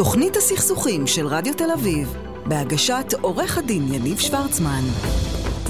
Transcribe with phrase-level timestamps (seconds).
[0.00, 2.14] תוכנית הסכסוכים של רדיו תל אביב,
[2.46, 4.80] בהגשת עורך הדין יניב שוורצמן.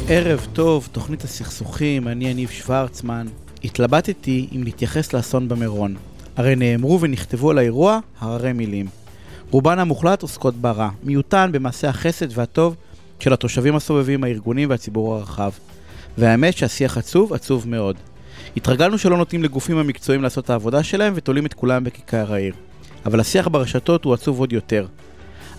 [0.08, 3.26] ערב טוב, תוכנית הסכסוכים, אני יניב שוורצמן.
[3.64, 5.96] התלבטתי אם להתייחס לאסון במירון.
[6.36, 8.86] הרי נאמרו ונכתבו על האירוע הררי מילים.
[9.50, 12.76] רובן המוחלט עוסקות ברע, מיעוטן במעשה החסד והטוב
[13.20, 15.50] של התושבים הסובבים, הארגונים והציבור הרחב.
[16.18, 17.96] והאמת שהשיח עצוב, עצוב מאוד.
[18.56, 22.54] התרגלנו שלא נותנים לגופים המקצועיים לעשות את העבודה שלהם ותולים את כולם בכיכר העיר.
[23.06, 24.86] אבל השיח ברשתות הוא עצוב עוד יותר.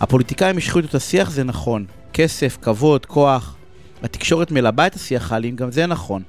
[0.00, 1.86] הפוליטיקאים השחיתו את השיח, זה נכון.
[2.12, 3.56] כסף, כבוד, כוח.
[4.02, 6.22] התקשורת מלבה את השיח האלים, גם זה נכון.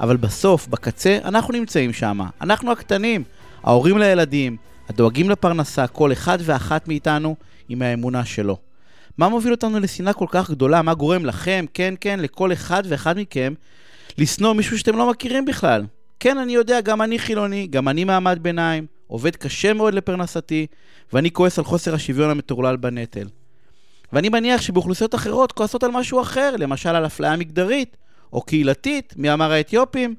[0.00, 2.20] אבל בסוף, בקצה, אנחנו נמצאים שם.
[2.40, 3.24] אנחנו הקטנים,
[3.62, 4.56] ההורים לילדים,
[4.88, 7.36] הדואגים לפרנסה, כל אחד ואחת מאיתנו
[7.68, 8.56] עם האמונה שלו.
[9.18, 10.82] מה מוביל אותנו לשנאה כל כך גדולה?
[10.82, 13.54] מה גורם לכם, כן, כן, לכל אחד ואחד מכם,
[14.18, 15.84] לשנוא מישהו שאתם לא מכירים בכלל?
[16.20, 20.66] כן, אני יודע, גם אני חילוני, גם אני מעמד ביניים, עובד קשה מאוד לפרנסתי,
[21.12, 23.28] ואני כועס על חוסר השוויון המטורלל בנטל.
[24.12, 27.96] ואני מניח שבאוכלוסיות אחרות כועסות על משהו אחר, למשל על אפליה מגדרית,
[28.32, 30.14] או קהילתית, מי אמר האתיופים.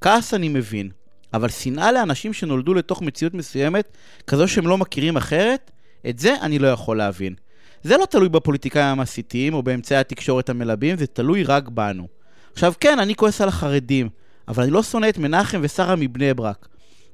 [0.00, 0.90] כעס אני מבין,
[1.34, 5.70] אבל שנאה לאנשים שנולדו לתוך מציאות מסוימת, כזו שהם לא מכירים אחרת,
[6.08, 7.34] את זה אני לא יכול להבין.
[7.82, 12.08] זה לא תלוי בפוליטיקאים המסיתים או באמצעי התקשורת המלבים, זה תלוי רק בנו.
[12.52, 14.08] עכשיו כן, אני כועס על החרדים,
[14.48, 16.68] אבל אני לא שונא את מנחם ושרה מבני ברק.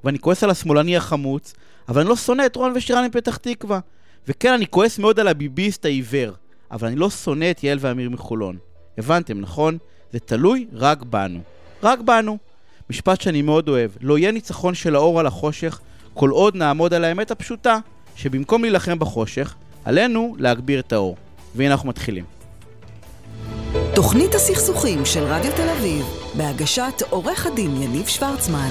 [0.06, 1.54] ואני כועס על השמאלני החמוץ,
[1.88, 3.80] אבל אני לא שונא את רון ושירן מפתח תקווה.
[4.28, 6.32] וכן, אני כועס מאוד על הביביסט העיוור,
[6.70, 8.56] אבל אני לא שונא את יעל ואמיר מחולון.
[8.98, 9.78] הבנתם, נכון?
[10.12, 11.40] זה תלוי רק בנו.
[11.82, 12.38] רק בנו.
[12.90, 15.80] משפט שאני מאוד אוהב, לא יהיה ניצחון של האור על החושך
[16.14, 17.78] כל עוד נעמוד על האמת הפשוטה,
[18.16, 21.16] שבמקום להילחם בחושך, עלינו להגביר את האור.
[21.54, 22.24] והנה אנחנו מתחילים.
[23.94, 28.70] תוכנית הסכסוכים של רדיו תל אביב, בהגשת עורך הדין יניב שוורצמן.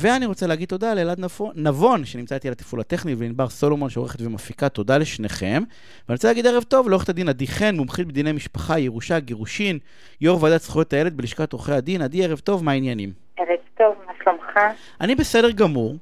[0.00, 1.20] ואני רוצה להגיד תודה לאלעד
[1.54, 5.62] נבון, שנמצא איתי על התפעול הטכני, ולענבר סולומון, שעורכת ומפיקה, תודה לשניכם.
[6.08, 9.78] ואני רוצה להגיד ערב טוב לעורכת הדין עדי חן, מומחית בדיני משפחה, ירושה, גירושין,
[10.20, 12.02] יו"ר ועדת זכויות הילד בלשכת עורכי הדין.
[12.02, 13.12] עדי, ערב טוב, מה העניינים?
[13.36, 14.74] ערב טוב, מה שלומך?
[15.00, 15.96] אני בסדר גמור.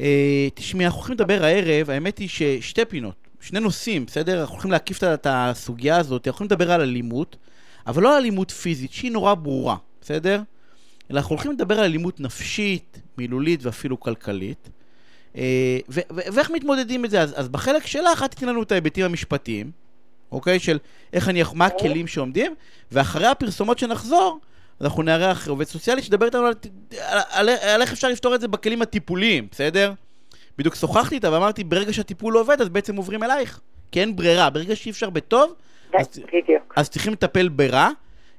[0.00, 4.40] אה, תשמעי, אנחנו הולכים לדבר הערב, האמת היא ששתי פינות, שני נושאים, בסדר?
[4.40, 7.36] אנחנו הולכים להקיף את הסוגיה הזאת, אנחנו הולכים לדבר על אלימות,
[7.86, 10.42] אבל לא על אלימות פיזית, שהיא נורא ברורה, בסדר?
[11.10, 14.68] אלא אנחנו הולכים לדבר על אלימות נפשית, מילולית ואפילו כלכלית.
[15.36, 17.20] אה, ואיך מתמודדים את זה?
[17.20, 19.70] אז, אז בחלק שלך, את תתני לנו את ההיבטים המשפטיים,
[20.32, 20.58] אוקיי?
[20.58, 20.78] של
[21.12, 22.54] איך אני, מה הכלים שעומדים,
[22.92, 24.40] ואחרי הפרסומות שנחזור,
[24.80, 26.54] אנחנו נארח עובד סוציאלי שידבר איתנו על,
[27.00, 29.92] על, על, על איך אפשר לפתור את זה בכלים הטיפוליים, בסדר?
[30.58, 33.60] בדיוק שוחחתי איתה ואמרתי, ברגע שהטיפול לא עובד, אז בעצם עוברים אלייך.
[33.92, 34.50] כי אין ברירה.
[34.50, 35.54] ברגע שאי אפשר בטוב,
[35.98, 36.06] אז,
[36.76, 37.88] אז צריכים לטפל ברע.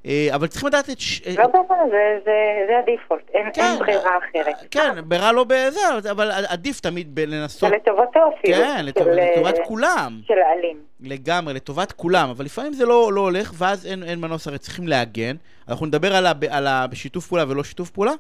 [0.06, 1.00] אה, אבל צריכים לדעת את...
[1.00, 1.22] ש...
[1.38, 2.32] לא ברור, זה, זה,
[2.68, 4.56] זה הדיפולט, אין, כן, אין ברירה אחרת.
[4.72, 7.70] כן, ברירה לא בזה, אבל עדיף תמיד לנסות...
[7.70, 8.58] זה לטובתו אפילו.
[8.58, 10.20] כן, לטוב, של, לטובת כולם.
[10.28, 10.78] של האלים.
[11.02, 14.88] לגמרי, לטובת כולם, אבל לפעמים זה לא, לא הולך, ואז אין, אין מנוס, הרי צריכים
[14.88, 15.36] להגן.
[15.70, 16.86] אנחנו נדבר על, ה, על ה,
[17.28, 18.12] פעולה ולא שיתוף פעולה.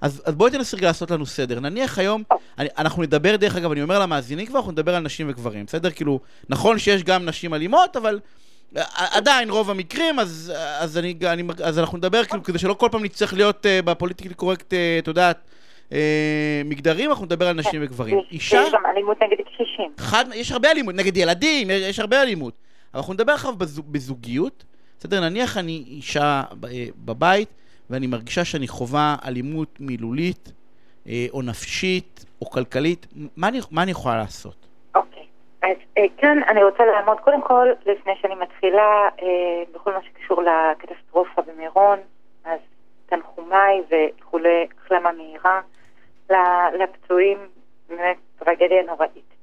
[0.00, 1.60] אז, אז בואי תנסי רגע לעשות לנו סדר.
[1.60, 2.22] נניח היום,
[2.58, 5.90] אני, אנחנו נדבר, דרך אגב, אני אומר למאזינים כבר, אנחנו נדבר על נשים וגברים, בסדר?
[5.90, 8.20] כאילו, נכון שיש גם נשים אלימות, אבל...
[8.94, 13.04] עדיין רוב המקרים, אז, אז, אני, אני, אז אנחנו נדבר כאילו כדי שלא כל פעם
[13.04, 15.38] נצטרך להיות uh, בפוליטיקלי קורקט, uh, את יודעת,
[15.90, 15.92] uh,
[16.64, 18.18] מגדרים, אנחנו נדבר על נשים וגברים.
[18.30, 18.62] אישה...
[18.66, 19.92] יש גם אלימות נגד קשישים.
[19.98, 22.54] חד, יש הרבה אלימות, נגד ילדים, יש, יש הרבה אלימות.
[22.94, 24.64] אבל אנחנו נדבר עכשיו בזוג, בזוגיות.
[24.98, 26.42] בסדר, נניח אני אישה
[27.04, 27.48] בבית,
[27.90, 30.52] ואני מרגישה שאני חווה אלימות מילולית,
[31.30, 33.06] או נפשית, או כלכלית,
[33.36, 34.67] מה אני, מה אני יכולה לעשות?
[35.68, 40.42] אז אה, כאן אני רוצה לעמוד, קודם כל, לפני שאני מתחילה, אה, בכל מה שקשור
[40.42, 41.98] לקטסטרופה במירון,
[42.44, 42.60] אז
[43.06, 45.60] תנחומיי ואיחולי החלמה מהירה
[46.72, 47.38] לפצועים,
[47.88, 49.34] באמת טרגדיה נוראית.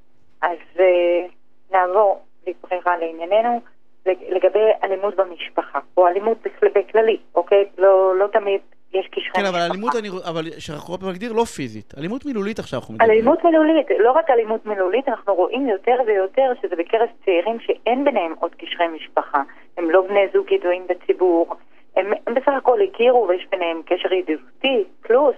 [0.42, 1.26] אז אה,
[1.72, 3.62] נעבור לברירה לענייננו.
[4.06, 7.66] לגבי אלימות במשפחה, או אלימות בכללי, אוקיי?
[7.78, 8.62] לא, לא תמיד
[9.00, 12.80] יש קשרי כן, אבל אלימות, אני, אבל שאנחנו עוד מגדיר לא פיזית, אלימות מילולית עכשיו
[12.80, 13.12] אנחנו מדברים.
[13.12, 18.34] אלימות מילולית, לא רק אלימות מילולית, אנחנו רואים יותר ויותר שזה בקרב צעירים שאין ביניהם
[18.40, 19.42] עוד קשרי משפחה.
[19.78, 21.56] הם לא בני זוג ידועים בציבור,
[21.96, 25.36] הם, הם בסך הכל הכירו ויש ביניהם קשר ידידותי, פלוס.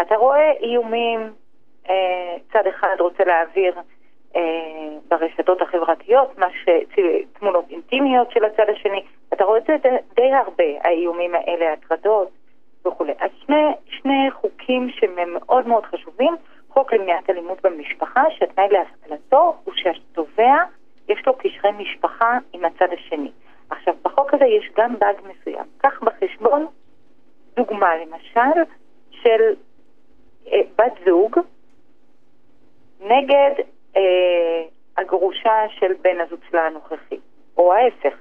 [0.00, 1.20] אתה רואה איומים,
[1.90, 3.74] אה, צד אחד רוצה להעביר
[4.36, 4.40] אה,
[5.08, 6.68] ברשתות החברתיות, מה ש...
[7.38, 9.02] תמונות אינטימיות של הצד השני,
[9.32, 9.76] אתה רואה את זה
[10.16, 12.39] די הרבה, האיומים האלה, הטרדות.
[12.86, 13.12] וכולי.
[13.20, 16.36] אז שני, שני חוקים שהם מאוד מאוד חשובים,
[16.68, 20.54] חוק למניעת אלימות במשפחה, שהתנאי להפעלתו הוא שהתובע
[21.08, 23.30] יש לו קשרי משפחה עם הצד השני.
[23.70, 25.64] עכשיו, בחוק הזה יש גם באג מסוים.
[25.78, 26.66] קח בחשבון
[27.56, 28.60] דוגמה, למשל,
[29.10, 29.54] של
[30.52, 31.38] אה, בת זוג
[33.00, 33.54] נגד
[33.96, 34.62] אה,
[34.96, 37.18] הגרושה של בן הזוג שלה הנוכחי,
[37.56, 38.14] או ההפך,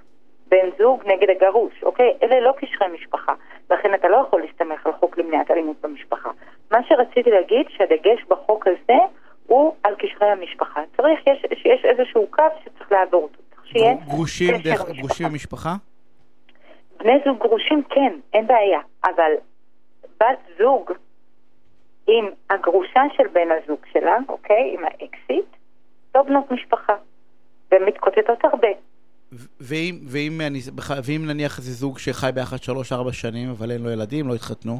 [0.49, 2.13] בן זוג נגד הגרוש, אוקיי?
[2.23, 3.33] אלה לא קשרי משפחה,
[3.71, 6.29] לכן אתה לא יכול להסתמך על חוק למניעת אלימות במשפחה.
[6.71, 8.99] מה שרציתי להגיד, שהדגש בחוק הזה
[9.47, 10.81] הוא על קשרי המשפחה.
[10.97, 13.39] צריך יש, שיש איזשהו קו שצריך לעבור אותו.
[13.63, 14.89] שיהיה גרושים, דרך.
[14.89, 15.69] גרושים במשפחה?
[16.99, 19.31] בני זוג גרושים כן, אין בעיה, אבל
[20.19, 20.91] בת זוג
[22.07, 24.73] עם הגרושה של בן הזוג שלה, אוקיי?
[24.73, 25.45] עם האקסיט,
[26.15, 26.95] לא בנות משפחה.
[27.71, 28.67] והן מתקוטטות הרבה.
[29.59, 30.59] ואם, ואם, אני,
[31.05, 34.79] ואם נניח זה זוג שחי ביחד שלוש-ארבע שנים, אבל אין לו ילדים, לא התחתנו?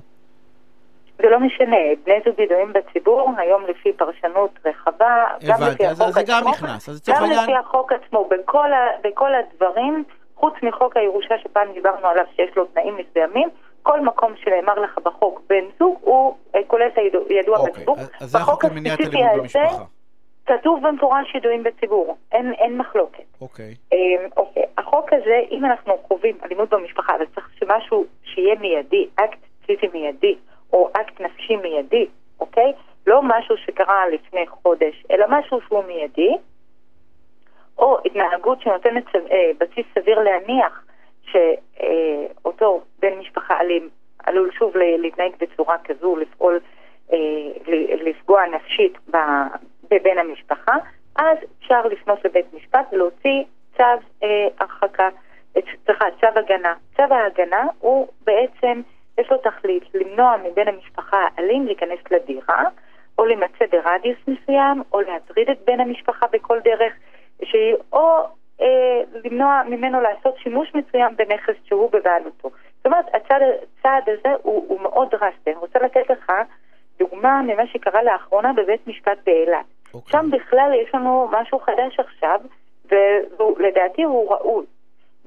[1.17, 6.21] זה לא משנה, בני זוג ידועים בציבור, היום לפי פרשנות רחבה, גם לפי החוק זה
[6.27, 6.89] גם עצמו, נכנס.
[6.89, 10.03] אז גם לפי החוק עצמו, בכל, ה, בכל הדברים,
[10.35, 13.49] חוץ מחוק הירושה שפעם דיברנו עליו שיש לו תנאים מסוימים,
[13.83, 16.97] כל מקום שנאמר לך בחוק בן זוג הוא אה, כולל את
[17.29, 17.97] הידוע אוקיי, בציבור.
[18.19, 19.83] אז- זה החוק למניעת אלימות במשפחה.
[20.49, 23.23] כתוב במפורש ידועים בציבור, אין, אין מחלוקת.
[23.41, 23.75] אוקיי.
[23.93, 23.97] אמ,
[24.37, 29.87] אוקיי, החוק הזה, אם אנחנו חווים אלימות במשפחה, אבל צריך שמשהו שיהיה מיידי, אקט פיזי
[29.93, 30.35] מיידי,
[30.73, 32.07] או אקט נפשי מיידי,
[32.39, 32.73] אוקיי?
[33.07, 36.35] לא משהו שקרה לפני חודש, אלא משהו שהוא מיידי,
[37.77, 40.83] או התנהגות שנותנת אה, בסיס סביר להניח
[41.23, 43.89] שאותו בן משפחה אלים
[44.25, 46.59] עלול שוב להתנהג בצורה כזו, לפעול,
[47.13, 47.17] אה,
[47.67, 49.47] ל- לפגוע נפשית ב-
[49.91, 50.75] בבן המשפחה,
[51.15, 53.44] אז אפשר לפנות לבית משפט ולהוציא
[53.77, 53.83] צו
[54.24, 55.09] אה, הרחקה,
[55.57, 56.74] אה, סליחה, צו הגנה.
[56.95, 58.81] צו ההגנה הוא בעצם,
[59.18, 62.63] יש לו תכלית למנוע מבן המשפחה האלים להיכנס לדירה,
[63.18, 66.94] או להימצא ברדיוס מסוים, או להטריד את בן המשפחה בכל דרך
[67.44, 68.19] שהיא, או
[68.62, 72.50] אה, למנוע ממנו לעשות שימוש מסוים בנכס שהוא בבעלותו.
[72.77, 73.42] זאת אומרת, הצעד,
[73.80, 75.51] הצעד הזה הוא, הוא מאוד דרסטי.
[75.51, 76.31] אני רוצה לתת לך
[77.00, 79.78] דוגמה ממה שקרה לאחרונה בבית משפט באילת.
[79.94, 80.12] אוקיי.
[80.12, 82.39] שם בכלל יש לנו משהו חדש עכשיו,
[82.91, 84.65] ולדעתי הוא ראוי.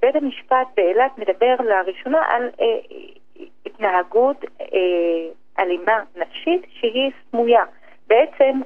[0.03, 2.67] בית המשפט באילת מדבר לראשונה על אה,
[3.67, 4.69] התנהגות אה,
[5.59, 7.65] אלימה נפשית שהיא סמויה.
[8.07, 8.61] בעצם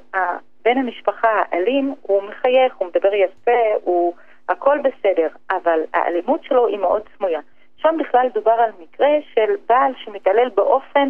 [0.65, 4.13] בן המשפחה האלים הוא מחייך, הוא מדבר יפה, הוא
[4.49, 7.39] הכל בסדר, אבל האלימות שלו היא מאוד סמויה.
[7.77, 11.09] שם בכלל דובר על מקרה של בעל שמתעלל באופן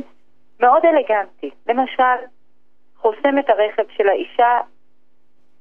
[0.59, 1.49] מאוד אלגנטי.
[1.67, 2.25] למשל,
[2.97, 4.59] חוסם את הרכב של האישה,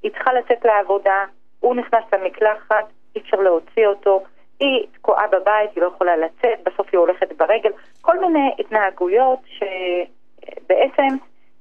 [0.02, 1.24] היא צריכה לצאת לעבודה,
[1.60, 2.84] הוא נכנס למקלחת,
[3.16, 4.24] אי אפשר להוציא אותו,
[4.60, 7.70] היא תקועה בבית, היא לא יכולה לצאת, בסוף היא הולכת ברגל,
[8.00, 11.16] כל מיני התנהגויות שבעצם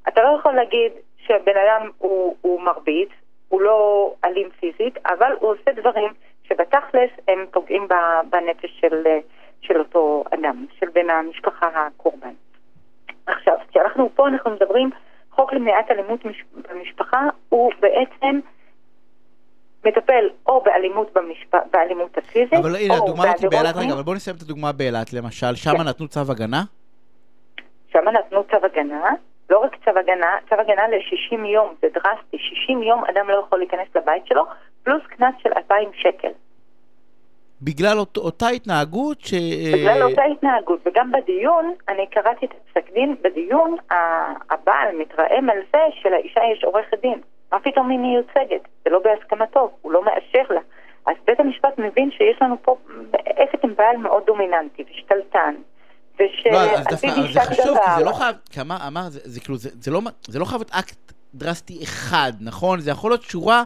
[0.07, 3.09] אתה לא יכול להגיד שהבן אדם הוא, הוא מרביץ,
[3.49, 7.87] הוא לא אלים פיזית, אבל הוא עושה דברים שבתכלס הם פוגעים
[8.29, 9.03] בנפש של,
[9.61, 12.33] של אותו אדם, של בן המשפחה הקורבן.
[13.27, 14.89] עכשיו, כשאנחנו פה אנחנו מדברים,
[15.35, 16.43] חוק למניעת אלימות מש...
[16.53, 18.39] במשפחה הוא בעצם
[19.85, 21.55] מטפל או באלימות, במשפ...
[21.71, 23.75] באלימות הפיזית, אבל הנה, הדוגמה הזאת באילת.
[23.75, 25.83] רגע, אבל בוא נסיים את הדוגמה באילת, למשל, שם כן.
[25.83, 26.63] נתנו צו הגנה?
[27.91, 29.09] שם נתנו צו הגנה,
[29.49, 33.59] לא רק צו הגנה, צו הגנה ל-60 יום, זה דרסטי, 60 יום אדם לא יכול
[33.59, 34.43] להיכנס לבית שלו,
[34.83, 36.31] פלוס קנס של 2,000 שקל.
[37.65, 39.33] בגלל אות, אותה התנהגות ש...
[39.73, 43.75] בגלל אה, אותה התנהגות, וגם בדיון, אני קראתי את הפסק דין, בדיון
[44.49, 47.19] הבעל מתרעם על זה שלאישה יש עורכת דין.
[47.51, 48.67] מה פתאום היא מיוצגת?
[48.83, 50.61] זה לא בהסכמתו, הוא לא מאשר לה.
[51.05, 52.77] אז בית המשפט מבין שיש לנו פה
[53.25, 55.55] עסק עם בעל מאוד דומיננטי ושתלטן.
[56.19, 59.57] לא, אז דווקא, זה חשוב, כי זה לא חייב, כי אמר, אמר, זה, זה כאילו,
[59.57, 62.79] זה, זה, לא, זה לא חייב להיות אקט דרסטי אחד, נכון?
[62.79, 63.63] זה יכול להיות שורה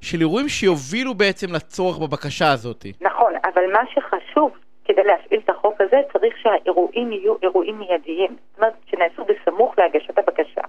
[0.00, 2.86] של אירועים שיובילו בעצם לצורך בבקשה הזאת.
[3.00, 3.11] נכון,
[3.54, 4.50] אבל מה שחשוב
[4.84, 8.36] כדי להפעיל את החוק הזה, צריך שהאירועים יהיו אירועים מיידיים.
[8.50, 10.60] זאת אומרת, שנעשו בסמוך להגשת הבקשה.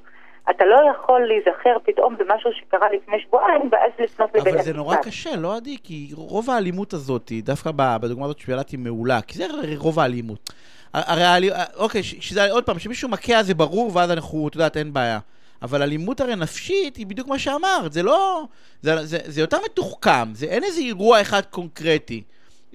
[0.50, 4.54] אתה לא יכול להיזכר פתאום במשהו שקרה לפני שבועיים, ואז לפנות לבית המשפט.
[4.56, 5.78] אבל זה נורא קשה, לא עדי?
[5.84, 9.46] כי רוב האלימות הזאת, דווקא בדוגמה הזאת שבאילת היא מעולה, כי זה
[9.78, 10.50] רוב האלימות.
[10.94, 14.94] הרי, האלי- אוקיי, שזה, עוד פעם, שמישהו מכה זה ברור, ואז אנחנו, את יודעת, אין
[14.94, 15.20] בעיה.
[15.62, 18.44] אבל אלימות הרי נפשית היא בדיוק מה שאמרת, זה לא...
[18.82, 22.24] זה, זה, זה יותר מתוחכם, זה אין איזה אירוע אחד קונקרטי.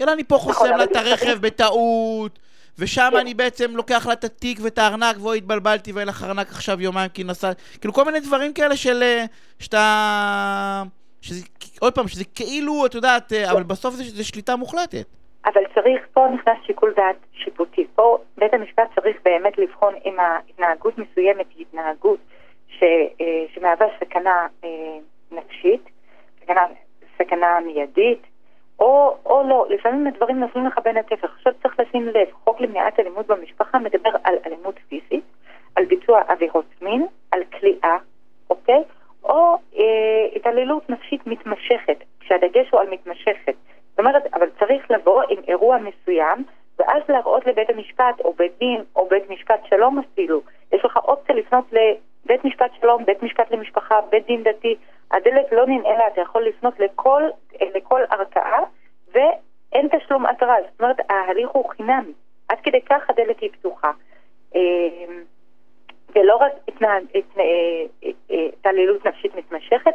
[0.00, 2.38] אלא אני פה חוסם אבל לה את הרכב בטעות,
[2.78, 3.16] ושם כן.
[3.16, 7.08] אני בעצם לוקח לה את התיק ואת הארנק, ואוי התבלבלתי ואין לך ארנק עכשיו יומיים
[7.08, 7.56] כי נסעת...
[7.80, 9.02] כאילו כל מיני דברים כאלה של...
[9.02, 9.24] אה,
[9.58, 10.82] שאתה...
[11.20, 11.46] שזה,
[11.80, 15.06] עוד פעם, שזה כאילו, את יודעת, אה, אבל בסוף זה, זה שליטה מוחלטת.
[15.46, 17.86] אבל צריך, פה נכנס שיקול דעת שיפוטי.
[17.94, 22.18] פה בית המשפט צריך באמת לבחון אם ההתנהגות מסוימת היא התנהגות
[22.68, 22.82] ש,
[23.20, 24.46] אה, שמהווה סכנה
[25.32, 25.80] נפשית,
[26.42, 26.66] סכנה,
[27.18, 28.22] סכנה מיידית,
[28.80, 31.34] או, או לא, לפעמים הדברים נופלים לך בין התפח.
[31.36, 35.24] עכשיו צריך לשים לב, חוק למניעת אלימות במשפחה מדבר על אלימות פיזית,
[35.76, 37.96] על ביצוע עבירות מין, על כליאה,
[38.50, 38.82] אוקיי?
[39.24, 43.54] או אה, התעללות נפשית מתמשכת, כשהדגש הוא על מתמשכת.
[43.90, 46.44] זאת אומרת, אבל צריך לבוא עם אירוע מסוים,
[46.78, 50.40] ואז להראות לבית המשפט, או בית דין, או בית משפט שלום אפילו.
[50.72, 54.76] יש לך אופציה לפנות לבית משפט שלום, בית משפט למשפחה, בית דין דתי.
[55.10, 57.22] הדלת לא ננעלה, אתה יכול לפנות לכל,
[57.74, 58.60] לכל ערכאה,
[59.12, 62.12] ואין תשלום התראה, זאת אומרת, ההליך הוא חינמי.
[62.48, 63.90] עד כדי כך הדלת היא פתוחה.
[64.54, 65.22] אמ,
[66.14, 66.52] ולא רק
[68.30, 69.94] התעללות נפשית מתמשכת,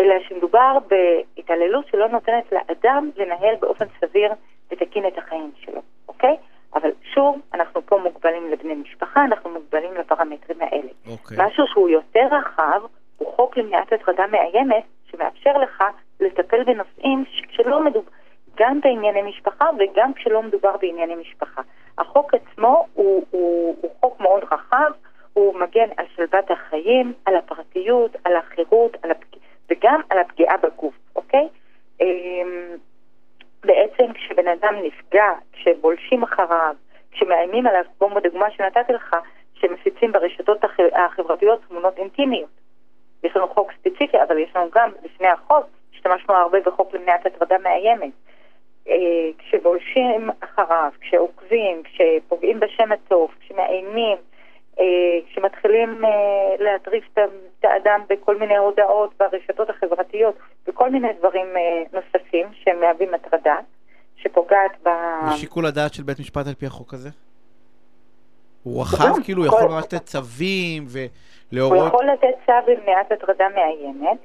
[0.00, 4.32] אלא שמדובר בהתעללות שלא נותנת לאדם לנהל באופן סביר
[4.70, 6.36] ותקין את החיים שלו, אוקיי?
[6.74, 10.88] אבל שוב, אנחנו פה מוגבלים לבני משפחה, אנחנו מוגבלים לפרמטרים האלה.
[11.10, 11.36] אוקיי.
[11.40, 12.80] משהו שהוא יותר רחב,
[13.18, 15.84] הוא חוק למניעת הטרדה מאיימת, שמאפשר לך
[16.20, 18.10] לטפל בנושאים שלא מדובר,
[18.56, 21.62] גם בענייני משפחה וגם כשלא מדובר בענייני משפחה.
[21.98, 24.90] החוק עצמו הוא, הוא, הוא חוק מאוד רחב,
[25.32, 29.38] הוא מגן על שלוות החיים, על הפרטיות, על החירות, על הפג...
[29.70, 31.48] וגם על הפגיעה בגוף, אוקיי?
[32.00, 32.76] אמ,
[33.64, 36.74] בעצם כשבן אדם נפגע, כשבולשים אחריו,
[37.12, 39.16] כשמאיימים עליו, כמו בדוגמה שנתתי לך,
[39.54, 40.58] שמפיצים ברשתות
[40.94, 42.63] החברתיות תמונות אינטימיות.
[43.24, 47.56] יש לנו חוק ספציפי, אבל יש לנו גם, לפני החוק, השתמשנו הרבה בחוק למניעת הטרדה
[47.58, 48.12] מאיימת.
[48.88, 48.94] אה,
[49.38, 54.16] כשבולשים אחריו, כשעוקבים, כשפוגעים בשם הטוב, כשמאיימים,
[54.80, 54.84] אה,
[55.28, 56.10] כשמתחילים אה,
[56.58, 60.34] להטריף את האדם בכל מיני הודעות ברשתות החברתיות
[60.66, 61.46] וכל מיני דברים
[61.92, 63.56] נוספים שהם מהווים הטרדה,
[64.16, 64.88] שפוגעת ב...
[65.34, 67.08] ושיקול הדעת של בית משפט על פי החוק הזה?
[68.64, 70.86] הוא רחב, כאילו, הוא יכול ממש לתת צווים
[71.52, 71.78] ולהורות...
[71.78, 74.18] הוא יכול לתת צו למניעת הטרדה מאיימת,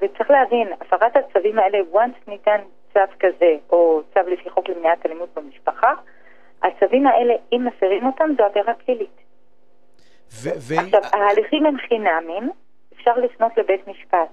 [0.00, 2.60] וצריך להבין, הפרת הצווים האלה, once ניתן
[2.92, 5.92] צו כזה, או צו לפי חוק למניעת אלימות במשפחה,
[6.62, 9.16] הצווים האלה, אם מפרים אותם, זו עבירה פלילית.
[10.32, 12.50] ו- ו- עכשיו, ההליכים הם חינמים,
[12.94, 14.28] אפשר לפנות לבית משפט,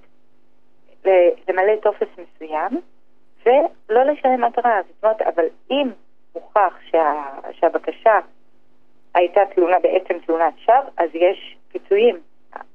[1.49, 2.81] למלא טופס מסוים,
[3.45, 4.81] ולא לשלם אגרה.
[4.87, 5.89] זאת אומרת, אבל אם
[6.33, 8.19] הוכח שה, שהבקשה
[9.15, 12.19] הייתה תלונה, בעצם תלונת שווא, אז יש פיצויים.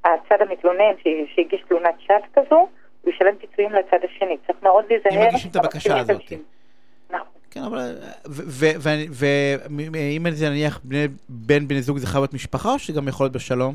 [0.05, 0.93] הצד המתלונן
[1.35, 2.69] שהגיש תלונת שווא כזו,
[3.03, 4.37] הוא ישלם פיצויים לצד השני.
[4.47, 5.23] צריך מאוד להיזהר.
[5.23, 6.23] אם מגישים את הבקשה הזאת.
[7.11, 7.27] נכון.
[7.51, 7.95] כן, אבל...
[9.13, 10.81] ואם זה נניח
[11.29, 13.75] בין בני זוג זה חייב להיות משפחה, או שגם יכול להיות בשלום?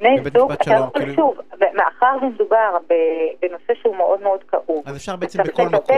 [0.00, 1.38] בני זוג, אתה יכול כאילו- שוב,
[1.74, 2.76] מאחר ומדובר
[3.42, 4.82] בנושא שהוא מאוד מאוד כאוב.
[4.86, 5.96] אז אפשר בעצם בכל מקום.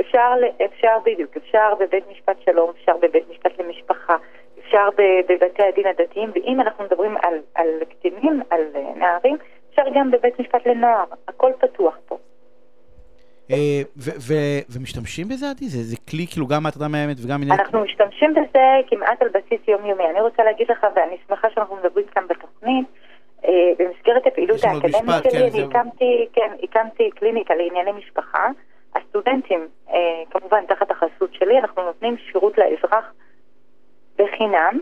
[0.00, 0.32] אפשר,
[0.64, 4.16] אפשר בדיוק, אפשר בבית משפט שלום, אפשר בבית משפט למשפחה,
[4.58, 4.88] אפשר
[5.28, 8.60] בבתי הדין הדתיים, ואם אנחנו מדברים על, על קטינים, על
[8.96, 9.36] נערים,
[9.70, 12.18] אפשר גם בבית משפט לנוער, הכל פתוח פה.
[13.50, 13.82] אה,
[14.76, 15.68] ומשתמשים בזה, עדי?
[15.68, 17.42] זה כלי כאילו גם מהטרדה מאיימת וגם...
[17.50, 20.04] אנחנו משתמשים בזה כמעט על בסיס יומיומי.
[20.10, 22.86] אני רוצה להגיד לך, ואני שמחה שאנחנו מדברים כאן בתוכנית,
[23.44, 28.46] אה, במסגרת הפעילות האקדמית שלי, אני הקמתי, כן, הקמתי קליניקה לענייני משפחה.
[28.98, 33.04] הסטודנטים, אה, כמובן תחת החסות שלי, אנחנו נותנים שירות לאזרח
[34.18, 34.80] בחינם.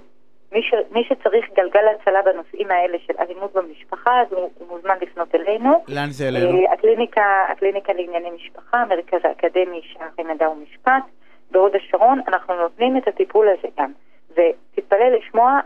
[0.53, 4.95] מי, ש, מי שצריך גלגל הצלה בנושאים האלה של אלימות במשפחה, אז הוא, הוא מוזמן
[5.03, 5.85] לפנות אלינו.
[5.89, 6.59] לאן זה אלינו?
[6.59, 11.03] Uh, הקליניקה, הקליניקה לענייני משפחה, המרכז האקדמי שערי מדע ומשפט,
[11.51, 13.93] בהוד השרון, אנחנו נותנים את הטיפול הזה גם.
[14.31, 15.61] ותתפלא לשמוע,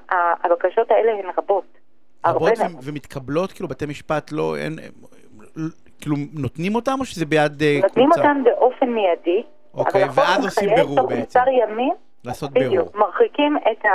[0.45, 1.79] הבקשות האלה הן רבות.
[2.27, 2.53] רבות
[2.83, 4.77] ומתקבלות, כאילו בתי משפט לא, אין,
[6.01, 8.21] כאילו נותנים אותם או שזה ביד נותנים קבוצה?
[8.21, 9.43] אותם באופן מיידי.
[9.75, 11.41] אוקיי, ואז עושים בירור בעצם.
[11.63, 11.93] ימים,
[12.25, 12.69] לעשות בירור.
[12.69, 13.91] בדיוק, מרחיקים את ה...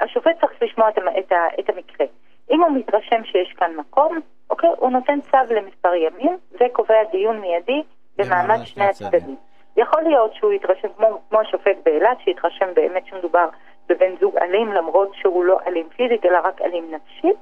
[0.00, 2.06] השופט צריך לשמוע את, את, את המקרה.
[2.50, 4.18] אם הוא מתרשם שיש כאן מקום,
[4.50, 7.82] אוקיי, הוא נותן צו למספר ימים וקובע דיון מיידי
[8.18, 9.36] במעמד שני הצדדים.
[9.76, 13.48] יכול להיות שהוא יתרשם, כמו, כמו השופט באילת, שיתרשם באמת שמדובר
[13.88, 17.36] בבן זוג אלים, למרות שהוא לא אלים פיזית, אלא רק אלים נפשית,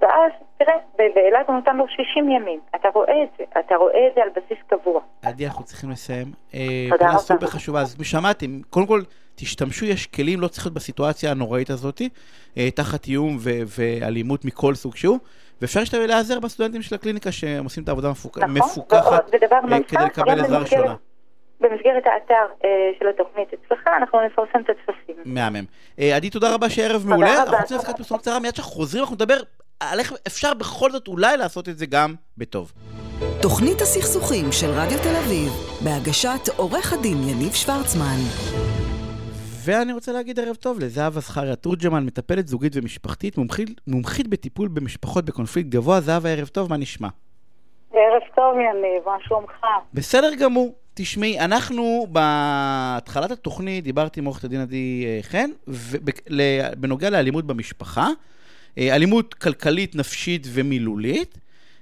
[0.00, 2.60] ואז, תראה, באילת הוא נותן לו 60 ימים.
[2.74, 5.00] אתה רואה את זה, אתה רואה את זה על בסיס קבוע.
[5.22, 6.26] עדי, אנחנו צריכים לסיים.
[6.54, 7.18] אה, תודה רבה.
[7.18, 7.80] סופר חשובה.
[7.80, 9.02] אז שמעתם, קודם כל,
[9.34, 12.02] תשתמשו, יש כלים, לא צריך להיות בסיטואציה הנוראית הזאת,
[12.56, 13.36] אה, תחת איום
[13.78, 15.18] ואלימות מכל סוג שהוא.
[15.60, 20.58] ואפשר להיעזר בסטודנטים של הקליניקה שהם עושים את העבודה נכון, מפוקחת אה, כדי לקבל עזרה
[20.58, 20.94] ראשונה.
[21.60, 25.16] במסגרת האתר אה, של התוכנית אצלך, אנחנו נפרסם את הטפסים.
[25.24, 25.64] מהמם.
[25.98, 27.42] אה, עדי, תודה רבה שערב מעולה.
[27.42, 29.36] אנחנו רוצים להפסקת פרסום קצרה, מיד שאנחנו חוזרים, אנחנו נדבר
[29.80, 32.72] על איך אפשר בכל זאת אולי לעשות את זה גם בטוב.
[33.42, 35.50] תוכנית הסכסוכים של רדיו תל אביב,
[35.84, 38.20] בהגשת עורך הדין יניב שוורצמן.
[39.64, 45.24] ואני רוצה להגיד ערב טוב לזהבה זכריה תורג'מן, מטפלת זוגית ומשפחתית, מומחית, מומחית בטיפול במשפחות
[45.24, 46.00] בקונפליקט גבוה.
[46.00, 47.08] זהבה, ערב טוב, מה נשמע?
[47.92, 49.66] ערב טוב, יניב, מה שלומך?
[49.94, 50.79] בסדר גמור.
[50.94, 55.50] תשמעי, אנחנו בהתחלת התוכנית דיברתי עם עורכת הדין עדי אה, חן,
[56.76, 58.08] בנוגע לאלימות במשפחה,
[58.78, 61.38] אה, אלימות כלכלית, נפשית ומילולית,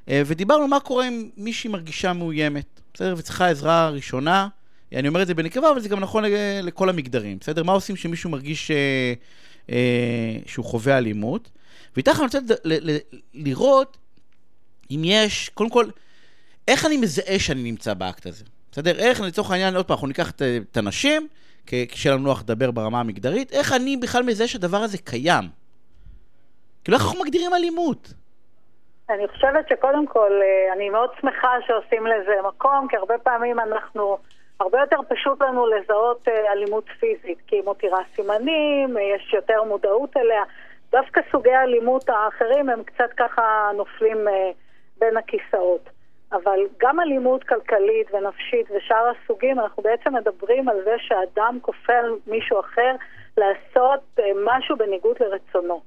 [0.09, 3.15] אה, ודיברנו מה קורה אם מישהי מרגישה מאוימת, בסדר?
[3.19, 4.49] וצריכה עזרה ראשונה.
[4.93, 6.25] אני אומר את זה בנקבה, אבל זה גם נכון
[6.63, 7.63] לכל המגדרים, בסדר?
[7.63, 8.71] מה עושים כשמישהו מרגיש
[9.71, 11.51] אה, שהוא חווה אלימות,
[11.97, 12.39] ואיתך אני רוצה
[13.35, 13.97] לראות
[14.91, 15.87] אם יש, קודם כל,
[16.69, 18.45] איך אני מזהה שאני נמצא באקט הזה?
[18.73, 18.99] בסדר?
[18.99, 21.29] איך, לצורך העניין, עוד פעם, אנחנו ניקח את, את הנשים,
[21.67, 25.45] כשיהיה לנו נוח לדבר ברמה המגדרית, איך אני בכלל מזהה שהדבר הזה קיים?
[26.85, 28.13] כאילו, איך אנחנו מגדירים אלימות?
[29.11, 34.19] אני חושבת שקודם כל, אה, אני מאוד שמחה שעושים לזה מקום, כי הרבה פעמים אנחנו,
[34.61, 39.63] הרבה יותר פשוט לנו לזהות אה, אלימות פיזית, כי היא מותירה סימנים, אה, יש יותר
[39.63, 40.43] מודעות אליה.
[40.93, 44.19] דווקא סוגי האלימות האחרים הם קצת ככה נופלים
[44.99, 45.91] בין הכיסאות.
[46.33, 52.13] אבל גם אלימות כלכלית ונפשית ושאר הסוגים, אנחנו בעצם מדברים על זה שאדם כופה על
[52.27, 52.95] מישהו אחר
[53.37, 55.81] לעשות משהו בניגוד לרצונו.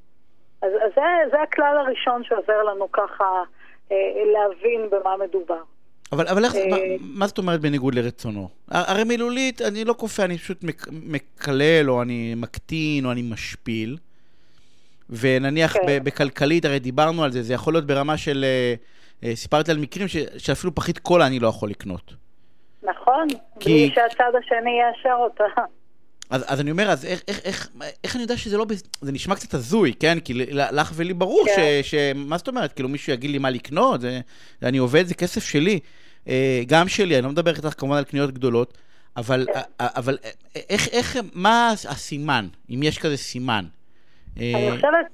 [0.62, 3.44] אז, אז זה, זה הכלל הראשון שעוזר לנו ככה
[3.92, 3.96] אה,
[4.34, 5.64] להבין במה מדובר.
[6.12, 8.50] אבל, אבל איך, מה, אה, מה זאת אומרת בניגוד לרצונו?
[8.72, 13.98] הרי מילולית, אני לא כופה, אני פשוט מקלל, או אני מקטין, או אני משפיל.
[15.12, 16.04] ונניח כן.
[16.04, 18.46] בכלכלית, הרי דיברנו על זה, זה יכול להיות ברמה של...
[19.24, 22.14] אה, סיפרתי על מקרים ש, שאפילו פחית קולה אני לא יכול לקנות.
[22.84, 23.28] נכון,
[23.60, 23.70] כי...
[23.70, 25.44] בלי שהצד השני יאשר אותה.
[26.30, 27.70] אז, אז אני אומר, אז איך, איך, איך,
[28.04, 28.66] איך אני יודע שזה לא...
[29.02, 30.20] זה נשמע קצת הזוי, כן?
[30.20, 31.80] כי לך ולי ברור כן.
[31.84, 31.96] ש, ש...
[32.16, 32.74] מה זאת אומרת?
[32.74, 34.02] כאילו מישהו יגיד לי מה לקנות?
[34.02, 34.20] זה,
[34.64, 35.80] אני עובד, זה כסף שלי.
[36.28, 38.78] אה, גם שלי, אני לא מדבר איתך כמובן על קניות גדולות,
[39.18, 39.60] אבל, כן.
[39.80, 40.18] אבל
[40.70, 43.66] איך, איך, מה הסימן, אם יש כזה סימן?
[44.40, 45.06] אה, חושבת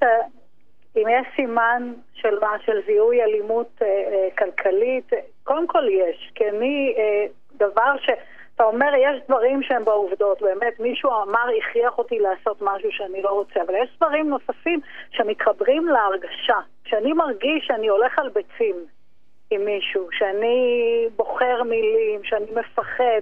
[0.93, 5.11] שאם יש סימן של מה, של זיהוי אלימות אה, אה, כלכלית,
[5.43, 7.25] קודם כל יש, כי אני, אה,
[7.57, 8.09] דבר ש...
[8.55, 13.29] אתה אומר, יש דברים שהם בעובדות, באמת, מישהו אמר, הכריח אותי לעשות משהו שאני לא
[13.29, 14.79] רוצה, אבל יש דברים נוספים
[15.11, 16.59] שמתחברים להרגשה.
[16.83, 18.75] כשאני מרגיש שאני הולך על ביצים
[19.51, 23.21] עם מישהו, שאני בוחר מילים, שאני מפחד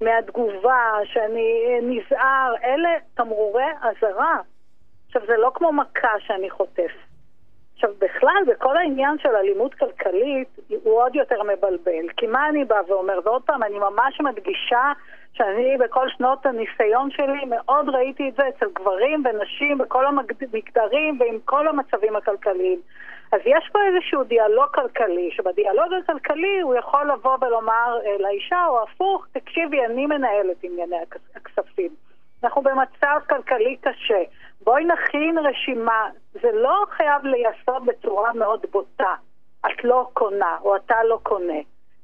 [0.00, 4.40] מהתגובה, שאני נזהר, אלה תמרורי אזהרה.
[5.14, 6.92] עכשיו, זה לא כמו מכה שאני חוטף.
[7.74, 10.48] עכשיו, בכלל, בכל העניין של אלימות כלכלית,
[10.84, 12.08] הוא עוד יותר מבלבל.
[12.16, 13.18] כי מה אני באה ואומר?
[13.24, 14.92] ועוד פעם, אני ממש מדגישה
[15.32, 21.38] שאני בכל שנות הניסיון שלי מאוד ראיתי את זה אצל גברים ונשים בכל המגדרים ועם
[21.44, 22.80] כל המצבים הכלכליים.
[23.32, 28.82] אז יש פה איזשהו דיאלוג כלכלי, שבדיאלוג הכלכלי הוא יכול לבוא ולומר אה, לאישה, או
[28.82, 30.96] הפוך, תקשיבי, אני מנהלת ענייני
[31.34, 31.90] הכספים.
[32.44, 34.22] אנחנו במצב כלכלי קשה.
[34.64, 36.08] בואי נכין רשימה.
[36.32, 39.14] זה לא חייב להיעשות בצורה מאוד בוטה.
[39.66, 41.58] את לא קונה, או אתה לא קונה.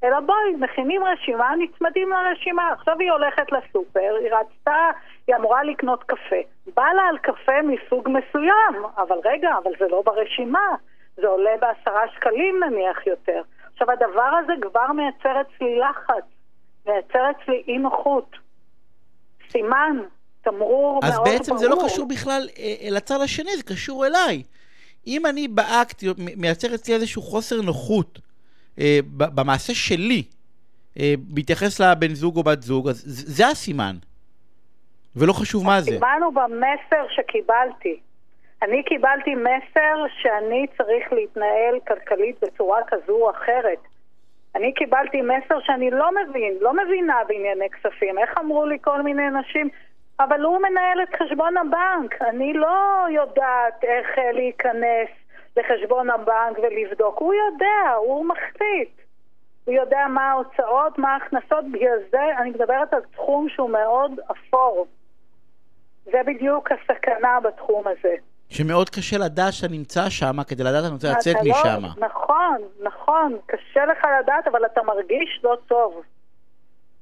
[0.05, 2.73] אלא בואי, מכינים רשימה, נצמדים לרשימה.
[2.73, 4.90] עכשיו היא הולכת לסופר, היא רצתה,
[5.27, 6.37] היא אמורה לקנות קפה.
[6.75, 10.75] בא לה על קפה מסוג מסוים, אבל רגע, אבל זה לא ברשימה.
[11.16, 13.42] זה עולה בעשרה שקלים נניח יותר.
[13.73, 16.25] עכשיו, הדבר הזה כבר מייצר אצלי לחץ,
[16.87, 18.37] מייצר אצלי אי נוחות.
[19.51, 19.97] סימן
[20.50, 21.26] תמרור מאוד ברור.
[21.26, 24.42] אז בעצם זה לא קשור בכלל אה, אה, לצד השני, זה קשור אליי.
[25.06, 26.02] אם אני באקט
[26.37, 28.18] מייצר אצלי איזשהו חוסר נוחות
[28.78, 30.22] אה, במעשה שלי,
[30.98, 33.94] אה, בהתייחס לבן זוג או בת זוג, אז זה הסימן.
[35.16, 35.90] ולא חשוב מה זה.
[35.90, 38.00] הסימן הוא במסר שקיבלתי.
[38.62, 43.78] אני קיבלתי מסר שאני צריך להתנהל כלכלית בצורה כזו או אחרת.
[44.54, 48.18] אני קיבלתי מסר שאני לא מבין, לא מבינה בענייני כספים.
[48.18, 49.68] איך אמרו לי כל מיני נשים?
[50.20, 52.22] אבל הוא מנהל את חשבון הבנק.
[52.22, 55.09] אני לא יודעת איך אה, להיכנס
[55.57, 57.18] לחשבון הבנק ולבדוק.
[57.18, 58.90] הוא יודע, הוא מחליט.
[59.64, 64.87] הוא יודע מה ההוצאות, מה ההכנסות, בגלל זה אני מדברת על תחום שהוא מאוד אפור.
[66.04, 68.14] זה בדיוק הסכנה בתחום הזה.
[68.48, 72.04] שמאוד קשה לדעת שאתה נמצא שם כדי לדעת אני רוצה לצאת לא, משם.
[72.04, 76.02] נכון, נכון, קשה לך לדעת, אבל אתה מרגיש לא טוב.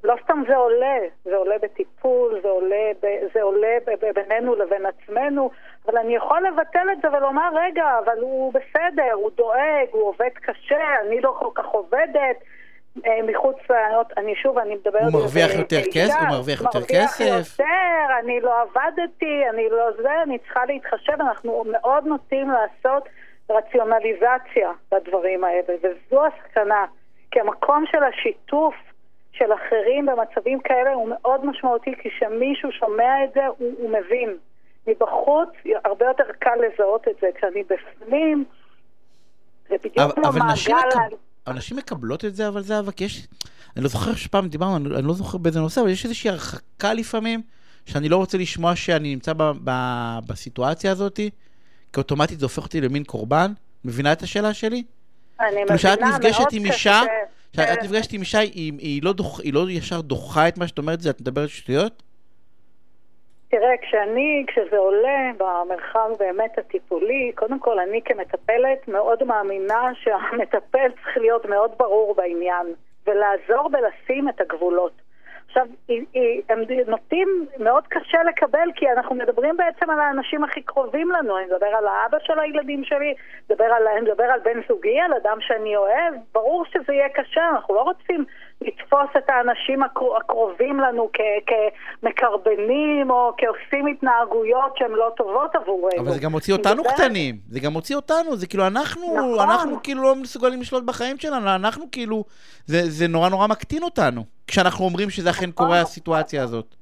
[0.06, 4.54] לא סתם זה עולה, זה עולה בטיפול, זה עולה, ב, זה עולה ב, ב, בינינו
[4.54, 5.50] לבין עצמנו,
[5.86, 10.30] אבל אני יכול לבטל את זה ולומר, רגע, אבל הוא בסדר, הוא דואג, הוא עובד
[10.34, 12.36] קשה, אני לא כל כך עובדת.
[13.06, 13.56] אה, מחוץ,
[14.16, 15.02] אני שוב, אני מדברת...
[15.02, 16.20] הוא מרוויח יותר כסף?
[16.20, 17.20] הוא מרוויח יותר כסף?
[17.20, 23.08] מרוויח יותר, אני לא עבדתי, אני לא זה, אני צריכה להתחשב, אנחנו מאוד נוטים לעשות
[23.50, 26.84] רציונליזציה בדברים האלה, וזו הסכנה.
[27.30, 28.74] כי המקום של השיתוף
[29.38, 34.36] של אחרים במצבים כאלה הוא מאוד משמעותי, כי כשמישהו שומע את זה, הוא, הוא מבין.
[34.86, 35.48] מבחוץ
[35.84, 37.26] הרבה יותר קל לזהות את זה.
[37.34, 38.44] כשאני בפנים,
[39.68, 41.16] זה בדיוק כמו מעגל...
[41.46, 43.26] אבל נשים מקבלות את זה, אבל זה אבל כי יש...
[43.76, 46.94] אני לא זוכר שפעם דיברנו, אני, אני לא זוכר באיזה נושא, אבל יש איזושהי הרחקה
[46.94, 47.42] לפעמים,
[47.86, 49.70] שאני לא רוצה לשמוע שאני נמצא ב, ב,
[50.28, 51.30] בסיטואציה הזאת, כי
[51.96, 53.52] אוטומטית זה הופך אותי למין קורבן.
[53.84, 54.82] מבינה את השאלה שלי?
[55.40, 55.96] אני מבינה, מאוד קשה.
[55.96, 57.00] כשאת נפגשת עם אישה,
[57.56, 60.78] כשאת נפגשת עם אישה, היא, היא, לא דוח, היא לא ישר דוחה את מה שאת
[60.78, 62.02] אומרת, את מדברת שטויות?
[63.48, 71.16] תראה, כשאני, כשזה עולה במרחב באמת הטיפולי, קודם כל אני כמטפלת מאוד מאמינה שהמטפל צריך
[71.16, 72.66] להיות מאוד ברור בעניין
[73.06, 75.05] ולעזור בלשים את הגבולות.
[75.56, 75.68] עכשיו,
[76.48, 81.38] הם נוטים מאוד קשה לקבל, כי אנחנו מדברים בעצם על האנשים הכי קרובים לנו.
[81.38, 83.14] אני מדבר על האבא של הילדים שלי,
[83.50, 86.14] מדבר על, אני מדבר על בן זוגי, על אדם שאני אוהב.
[86.34, 88.24] ברור שזה יהיה קשה, אנחנו לא רוצים
[88.60, 89.82] לתפוס את האנשים
[90.16, 91.10] הקרובים לנו
[92.02, 96.02] כמקרבנים או כעושים התנהגויות שהן לא טובות עבורנו.
[96.02, 96.90] אבל זה גם מוציא אותנו מדבר...
[96.90, 99.50] קטנים, זה גם מוציא אותנו, זה כאילו אנחנו, נכון.
[99.50, 102.24] אנחנו כאילו לא מסוגלים לשלוט בחיים שלנו, אנחנו כאילו,
[102.66, 105.66] זה, זה נורא נורא מקטין אותנו, כשאנחנו אומרים שזה אכן נכון.
[105.66, 106.74] קורה הסיטואציה הזאת.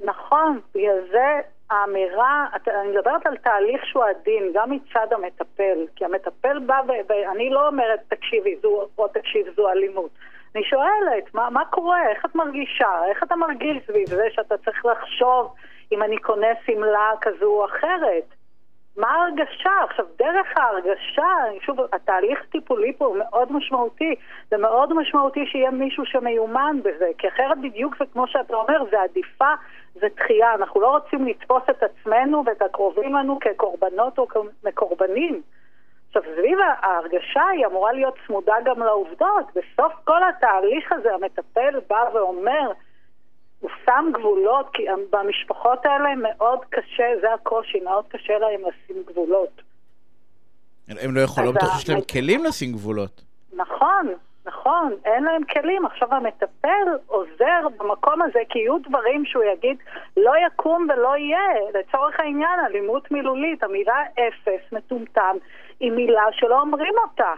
[0.00, 6.58] נכון, בגלל זה האמירה, אני מדברת על תהליך שהוא עדין, גם מצד המטפל, כי המטפל
[6.58, 10.10] בא ואני לא אומרת, תקשיבי, זו, או תקשיב, זו אלימות.
[10.54, 12.08] אני שואלת, מה, מה קורה?
[12.08, 13.04] איך את מרגישה?
[13.10, 15.54] איך אתה מרגיש סביב זה שאתה צריך לחשוב
[15.92, 18.24] אם אני קונה שמלה כזו או אחרת?
[18.96, 19.70] מה ההרגשה?
[19.90, 21.28] עכשיו, דרך ההרגשה,
[21.60, 24.14] שוב, התהליך הטיפולי פה הוא מאוד משמעותי.
[24.50, 29.02] זה מאוד משמעותי שיהיה מישהו שמיומן בזה, כי אחרת בדיוק זה כמו שאתה אומר, זה
[29.02, 29.54] עדיפה,
[29.94, 30.54] זה דחייה.
[30.54, 35.42] אנחנו לא רוצים לתפוס את עצמנו ואת הקרובים לנו כקורבנות או כמקורבנים.
[36.14, 39.46] עכשיו, סביב ההרגשה היא אמורה להיות צמודה גם לעובדות.
[39.54, 42.72] בסוף כל התהליך הזה המטפל בא ואומר,
[43.60, 49.62] הוא שם גבולות, כי במשפחות האלה מאוד קשה, זה הקושי, מאוד קשה להם לשים גבולות.
[50.88, 53.22] הם לא יכולים, לא בטוח שיש להם כלים לשים גבולות.
[53.52, 54.14] נכון,
[54.46, 55.86] נכון, אין להם כלים.
[55.86, 59.76] עכשיו המטפל עוזר במקום הזה, כי יהיו דברים שהוא יגיד,
[60.16, 61.70] לא יקום ולא יהיה.
[61.74, 65.36] לצורך העניין, אלימות מילולית, המילה אפס, מטומטם,
[65.80, 67.32] היא מילה שלא אומרים אותה.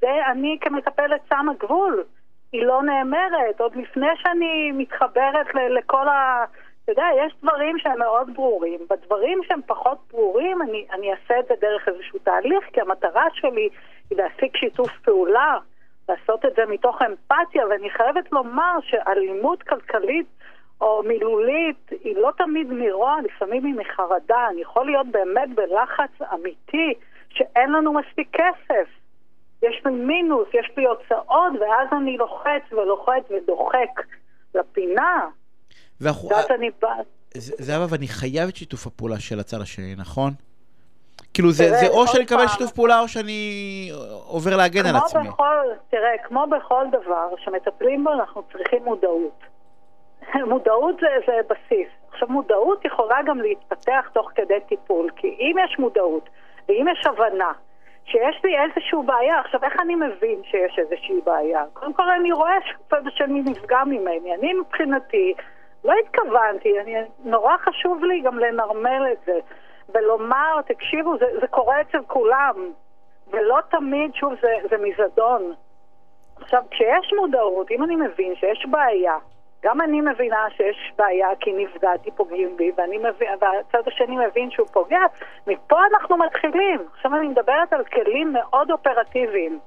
[0.00, 2.04] זה אני כמטפלת שמה גבול.
[2.52, 3.60] היא לא נאמרת.
[3.60, 6.44] עוד לפני שאני מתחברת לכל ה...
[6.84, 8.80] אתה יודע, יש דברים שהם מאוד ברורים.
[8.90, 13.68] בדברים שהם פחות ברורים, אני, אני אעשה את זה דרך איזשהו תהליך, כי המטרה שלי
[14.10, 15.58] היא להשיג שיתוף פעולה,
[16.08, 20.26] לעשות את זה מתוך אמפתיה, ואני חייבת לומר שאלימות כלכלית
[20.80, 24.48] או מילולית היא לא תמיד מרוע, לפעמים היא מחרדה.
[24.50, 26.94] אני יכול להיות באמת בלחץ אמיתי
[27.30, 28.88] שאין לנו מספיק כסף.
[29.62, 34.06] יש לי מינוס, יש לי הוצאות, ואז אני לוחץ ולוחץ ודוחק
[34.54, 35.26] לפינה.
[36.00, 36.28] ואנחנו...
[36.28, 36.96] ואז אני באה...
[37.34, 40.30] זהבה, ואני חייב את שיתוף הפעולה של הצד השני, נכון?
[41.34, 43.90] כאילו זה, זה או שאני אקבל שיתוף פעולה או שאני
[44.26, 45.28] עובר להגן על עצמי.
[45.28, 49.40] בכל, תראה, כמו בכל דבר שמטפלים בו, אנחנו צריכים מודעות.
[50.50, 51.88] מודעות זה, זה בסיס.
[52.12, 56.28] עכשיו, מודעות יכולה גם להתפתח תוך כדי טיפול, כי אם יש מודעות
[56.70, 57.52] ואם יש הבנה
[58.04, 61.64] שיש לי איזושהי בעיה, עכשיו איך אני מבין שיש איזושהי בעיה?
[61.72, 64.34] קודם כל אני רואה שהצד השני נפגע ממני.
[64.34, 65.34] אני מבחינתי
[65.84, 69.38] לא התכוונתי, אני, נורא חשוב לי גם לנרמל את זה
[69.94, 72.72] ולומר, תקשיבו, זה, זה קורה אצל כולם,
[73.30, 75.54] ולא תמיד, שוב, זה, זה מזדון.
[76.36, 79.16] עכשיו, כשיש מודעות, אם אני מבין שיש בעיה,
[79.64, 84.66] גם אני מבינה שיש בעיה כי נפגעתי, פוגעים בי, ואני מבין, והצד השני מבין שהוא
[84.72, 85.00] פוגע.
[85.46, 86.80] מפה אנחנו מתחילים.
[86.94, 89.58] עכשיו אני מדברת על כלים מאוד אופרטיביים.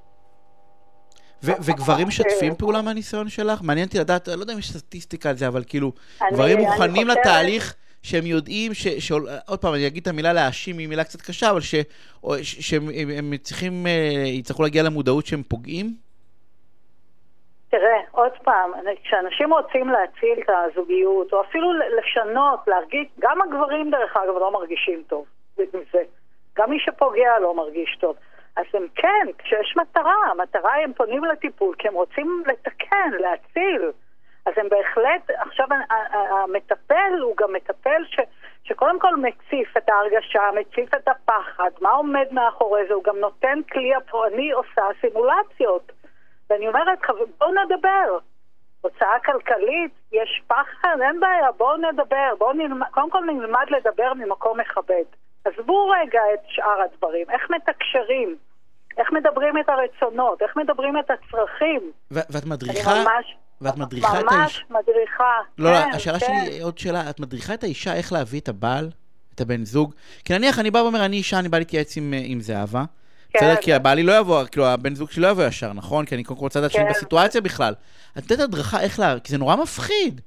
[1.44, 3.62] וגברים משתפים פעולה מהניסיון שלך?
[3.62, 5.92] מעניין אותי לדעת, אני לא יודע אם יש סטטיסטיקה על זה, אבל כאילו,
[6.32, 9.12] גברים מוכנים לתהליך שהם יודעים, ש, ש,
[9.48, 11.76] עוד פעם, אני אגיד את המילה להאשים, היא מילה קצת קשה, אבל ש,
[12.44, 15.96] שהם צריכים, אה, יצטרכו להגיע למודעות שהם פוגעים?
[17.74, 18.72] תראה, עוד פעם,
[19.04, 25.04] כשאנשים רוצים להציל את הזוגיות, או אפילו לשנות, להרגיש, גם הגברים דרך אגב לא מרגישים
[25.08, 25.26] טוב
[25.58, 26.04] מזה.
[26.58, 28.16] גם מי שפוגע לא מרגיש טוב.
[28.56, 33.92] אז הם כן, כשיש מטרה, המטרה הם פונים לטיפול כי הם רוצים לתקן, להציל.
[34.46, 35.68] אז הם בהחלט, עכשיו
[36.10, 38.20] המטפל הוא גם מטפל ש,
[38.64, 43.60] שקודם כל מציף את ההרגשה, מציף את הפחד, מה עומד מאחורי זה, הוא גם נותן
[43.72, 43.92] כלי,
[44.34, 45.92] אני עושה סימולציות.
[46.54, 47.00] ואני אומרת,
[47.40, 48.18] בואו נדבר.
[48.82, 54.60] הוצאה כלכלית, יש פחד, אין בעיה, בואו נדבר, בואו נלמד, קודם כל נלמד לדבר ממקום
[54.60, 55.04] מכבד.
[55.46, 58.36] עזבו רגע את שאר הדברים, איך מתקשרים,
[58.98, 61.92] איך מדברים את הרצונות, איך מדברים את הצרכים.
[62.12, 62.92] ואת מדריכה...
[63.04, 63.38] ממש...
[63.62, 64.38] ואת מדריכה את האישה...
[64.38, 66.26] ממש מדריכה, לא, לא כן, לא, השאלה כן.
[66.26, 68.90] שלי, עוד שאלה, את מדריכה את האישה איך להביא את הבעל,
[69.36, 69.94] את הבן זוג?
[70.26, 72.84] כי נניח, אני בא ואומר, אני אישה, אני בא להתייעץ עם, עם זהבה.
[73.38, 73.56] בסדר?
[73.56, 76.06] כי הבעלי לא יבוא, כאילו, הבן זוג שלי לא יבוא ישר, נכון?
[76.06, 76.90] כי אני קודם כל רוצה לדעת שאני כן.
[76.90, 77.74] בסיטואציה בכלל.
[78.18, 79.20] את נותנת הדרכה איך לה...
[79.20, 80.22] כי זה נורא מפחיד.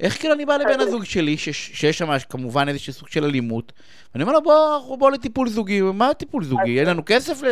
[0.00, 3.72] איך כאילו אני בא לבן הזוג שלי, שיש שם כמובן איזשהו סוג של אלימות,
[4.14, 5.80] ואני אומר לו, בוא, בוא לטיפול זוגי.
[5.80, 6.80] מה טיפול זוגי?
[6.80, 7.42] אין לנו כסף,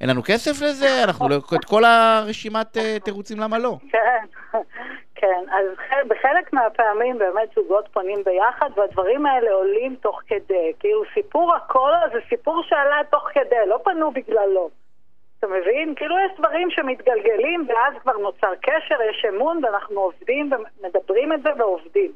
[0.00, 1.04] אין לנו כסף לזה?
[1.04, 1.36] אנחנו לא...
[1.54, 3.78] את כל הרשימת אה, תירוצים למה לא.
[3.92, 4.58] כן.
[5.16, 5.66] כן, אז
[6.08, 10.72] בחלק מהפעמים באמת זוגות פונים ביחד, והדברים האלה עולים תוך כדי.
[10.80, 14.70] כאילו סיפור הכל זה סיפור שעלה תוך כדי, לא פנו בגללו.
[15.38, 15.94] אתה מבין?
[15.94, 21.50] כאילו יש דברים שמתגלגלים ואז כבר נוצר קשר, יש אמון ואנחנו עובדים ומדברים את זה
[21.58, 22.12] ועובדים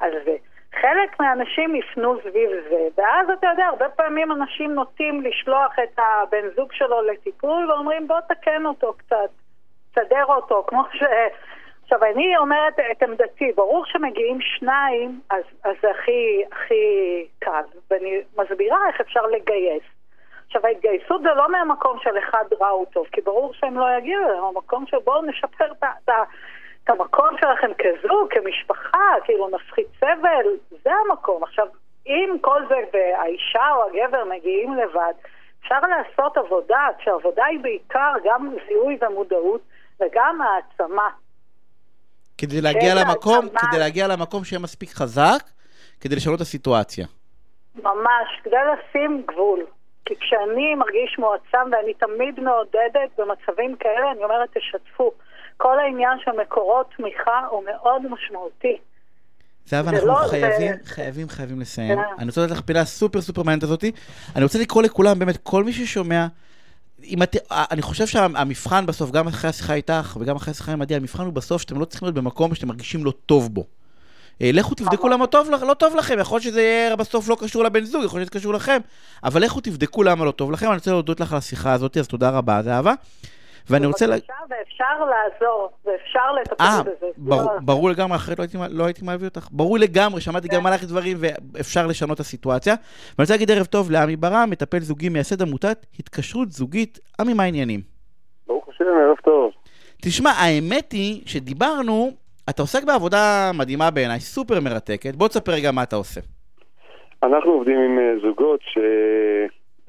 [0.00, 0.36] על זה.
[0.74, 6.48] חלק מהאנשים יפנו סביב זה, ואז אתה יודע, הרבה פעמים אנשים נוטים לשלוח את הבן
[6.56, 9.30] זוג שלו לטיפול ואומרים בוא תקן אותו קצת,
[9.90, 11.02] תסדר אותו, כמו ש...
[11.92, 18.20] עכשיו, אני אומרת את עמדתי, ברור שמגיעים שניים, אז, אז זה הכי, הכי קל, ואני
[18.38, 19.82] מסבירה איך אפשר לגייס.
[20.46, 24.22] עכשיו, ההתגייסות זה לא מהמקום של אחד רע הוא טוב, כי ברור שהם לא יגיעו,
[24.26, 26.10] זה המקום של בואו נשפר את, את,
[26.84, 30.46] את המקום שלכם כזוג, כמשפחה, כאילו נפחית סבל,
[30.84, 31.42] זה המקום.
[31.42, 31.66] עכשיו,
[32.06, 35.12] אם כל זה והאישה או הגבר מגיעים לבד,
[35.62, 39.60] אפשר לעשות עבודה, כשהעבודה היא בעיקר גם זיהוי ומודעות
[40.00, 41.10] וגם העצמה.
[42.40, 45.42] כדי להגיע למקום, כדי להגיע למקום שיהיה מספיק חזק,
[46.00, 47.06] כדי לשנות את הסיטואציה.
[47.74, 49.66] ממש, כדי לשים גבול.
[50.04, 55.12] כי כשאני מרגיש מועצם, ואני תמיד מעודדת במצבים כאלה, אני אומרת, תשתפו.
[55.56, 58.78] כל העניין של מקורות תמיכה הוא מאוד משמעותי.
[59.64, 60.94] זהבה, אנחנו לא, חייבים, זה...
[60.94, 61.98] חייבים, חייבים לסיים.
[61.98, 62.02] Yeah.
[62.18, 63.92] אני רוצה לתת לך פינה סופר סופר מעניינת הזאתי.
[64.36, 66.26] אני רוצה לקרוא לכולם, באמת, כל מי ששומע,
[67.22, 71.24] את, אני חושב שהמבחן בסוף, גם אחרי השיחה איתך וגם אחרי השיחה עם עדי, המבחן
[71.24, 73.64] הוא בסוף שאתם לא צריכים להיות במקום שאתם מרגישים לא טוב בו.
[74.42, 77.64] אה, לכו תבדקו למה טוב, לא טוב לכם, יכול להיות שזה יהיה בסוף לא קשור
[77.64, 78.78] לבן זוג, יכול להיות שזה קשור לכם,
[79.24, 82.08] אבל לכו תבדקו למה לא טוב לכם, אני רוצה להודות לך על השיחה הזאת, אז
[82.08, 82.94] תודה רבה, זהבה.
[83.70, 84.06] ואני רוצה...
[84.06, 84.16] לה...
[84.50, 87.06] ואפשר לעזור, ואפשר לטפל אה, בזה.
[87.16, 89.48] ברור, ברור לגמרי, אחרת לא הייתי, לא הייתי מביא אותך.
[89.52, 90.66] ברור לגמרי, שמעתי גם כן.
[90.66, 92.74] עליך דברים, ואפשר לשנות את הסיטואציה.
[92.74, 96.98] ואני רוצה להגיד ערב טוב לעמי ברם, מטפל זוגי, מייסד עמותת התקשרות זוגית.
[97.20, 97.80] עמי, מה העניינים?
[98.46, 99.52] ברוך השם, ערב טוב.
[100.02, 102.10] תשמע, האמת היא שדיברנו,
[102.50, 105.14] אתה עוסק בעבודה מדהימה בעיניי, סופר מרתקת.
[105.16, 106.20] בוא תספר רגע מה אתה עושה.
[107.22, 108.78] אנחנו עובדים עם אה, זוגות ש...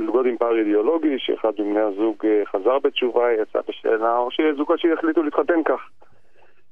[0.06, 5.24] זוגות עם פער אידיאולוגי, שאחד מבני הזוג אה, חזר בתשובה, יצא בשאלה, או שזוגות שהחליטו
[5.24, 5.90] להתחתן כך.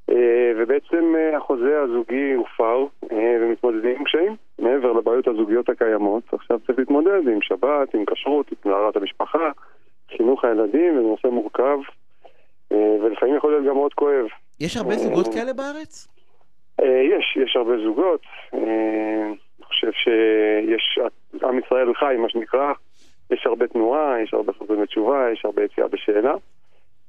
[0.09, 4.35] אה, ובעצם אה, החוזה הזוגי הופר ומתמודדים עם קשיים.
[4.59, 9.51] מעבר לבעיות הזוגיות הקיימות, עכשיו צריך להתמודד עם שבת, עם כשרות, עם טהרת המשפחה,
[10.17, 11.77] חינוך הילדים, זה נושא מורכב,
[12.71, 14.25] ולפעמים יכול להיות גם מאוד כואב.
[14.59, 16.07] יש הרבה זוגות כאלה בארץ?
[16.81, 18.21] יש, יש הרבה זוגות.
[18.53, 20.99] אני חושב שיש,
[21.43, 22.73] עם ישראל חי, מה שנקרא.
[23.31, 26.33] יש הרבה תנועה, יש הרבה חוזרים בתשובה, יש הרבה יציאה בשאלה.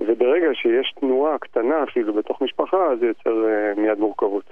[0.00, 4.44] וברגע שיש תנועה קטנה אפילו בתוך משפחה, זה יוצר uh, מיד מורכבות.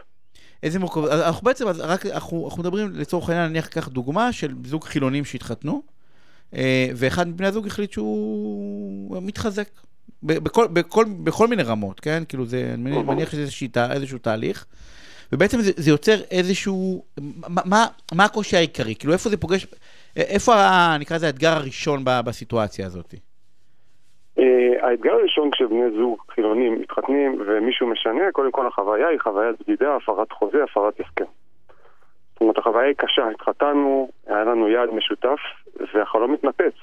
[0.62, 1.10] איזה מורכבות?
[1.10, 5.82] אנחנו בעצם, רק, אנחנו, אנחנו מדברים לצורך העניין, נניח כך דוגמה של זוג חילונים שהתחתנו,
[6.52, 6.56] uh,
[6.96, 9.68] ואחד מבני הזוג החליט שהוא מתחזק.
[10.22, 12.22] בכל, בכל, בכל מיני רמות, כן?
[12.28, 14.66] כאילו זה, אני מניח שזה איזשהו, איזשהו תהליך.
[15.32, 17.04] ובעצם זה, זה יוצר איזשהו,
[17.48, 18.94] מה, מה, מה הקושי העיקרי?
[18.94, 19.66] כאילו איפה זה פוגש,
[20.16, 20.52] איפה,
[21.00, 23.14] נקרא לזה, האתגר הראשון בסיטואציה הזאת?
[24.38, 29.96] אה, האתגר הראשון כשבני זוג חילונים מתחתנים ומישהו משנה, קודם כל החוויה היא חוויית בגידה,
[29.96, 31.30] הפרת חוזה, הפרת הסכם.
[32.32, 35.38] זאת אומרת, החוויה היא קשה, התחתנו, היה לנו יעד משותף,
[35.94, 36.74] והחלום מתנפץ.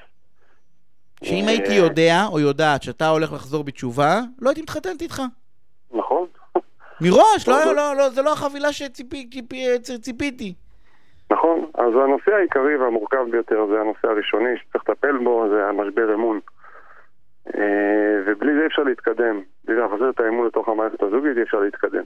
[1.24, 5.22] שאם הייתי אה, יודע או יודעת שאתה הולך לחזור בתשובה, לא הייתי מתחתנת איתך.
[5.94, 6.28] נכון.
[7.02, 10.54] מראש, לא, לא, לא, זה לא החבילה שציפיתי.
[11.32, 16.40] נכון, אז הנושא העיקרי והמורכב ביותר זה הנושא הראשוני שצריך לטפל בו, זה המשבר אמון.
[17.56, 19.42] אה, ובלי זה אי אפשר להתקדם.
[19.66, 22.04] בלי להחזיר את האמון לתוך המערכת הזוגית אי אפשר להתקדם.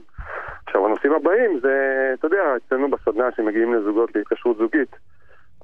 [0.66, 1.74] עכשיו, הנושאים הבאים זה,
[2.18, 4.96] אתה יודע, אצלנו בסדנה שמגיעים לזוגות להתקשרות זוגית,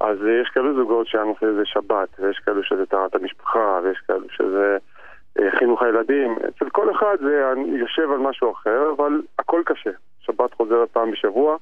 [0.00, 4.76] אז יש כאלו זוגות שהנושא זה שבת, ויש כאלו שזה טהרת המשפחה, ויש כאלו שזה
[5.58, 6.36] חינוך הילדים.
[6.48, 9.90] אצל כל אחד זה יושב על משהו אחר, אבל הכל קשה.
[10.20, 11.56] שבת חוזרת פעם בשבוע.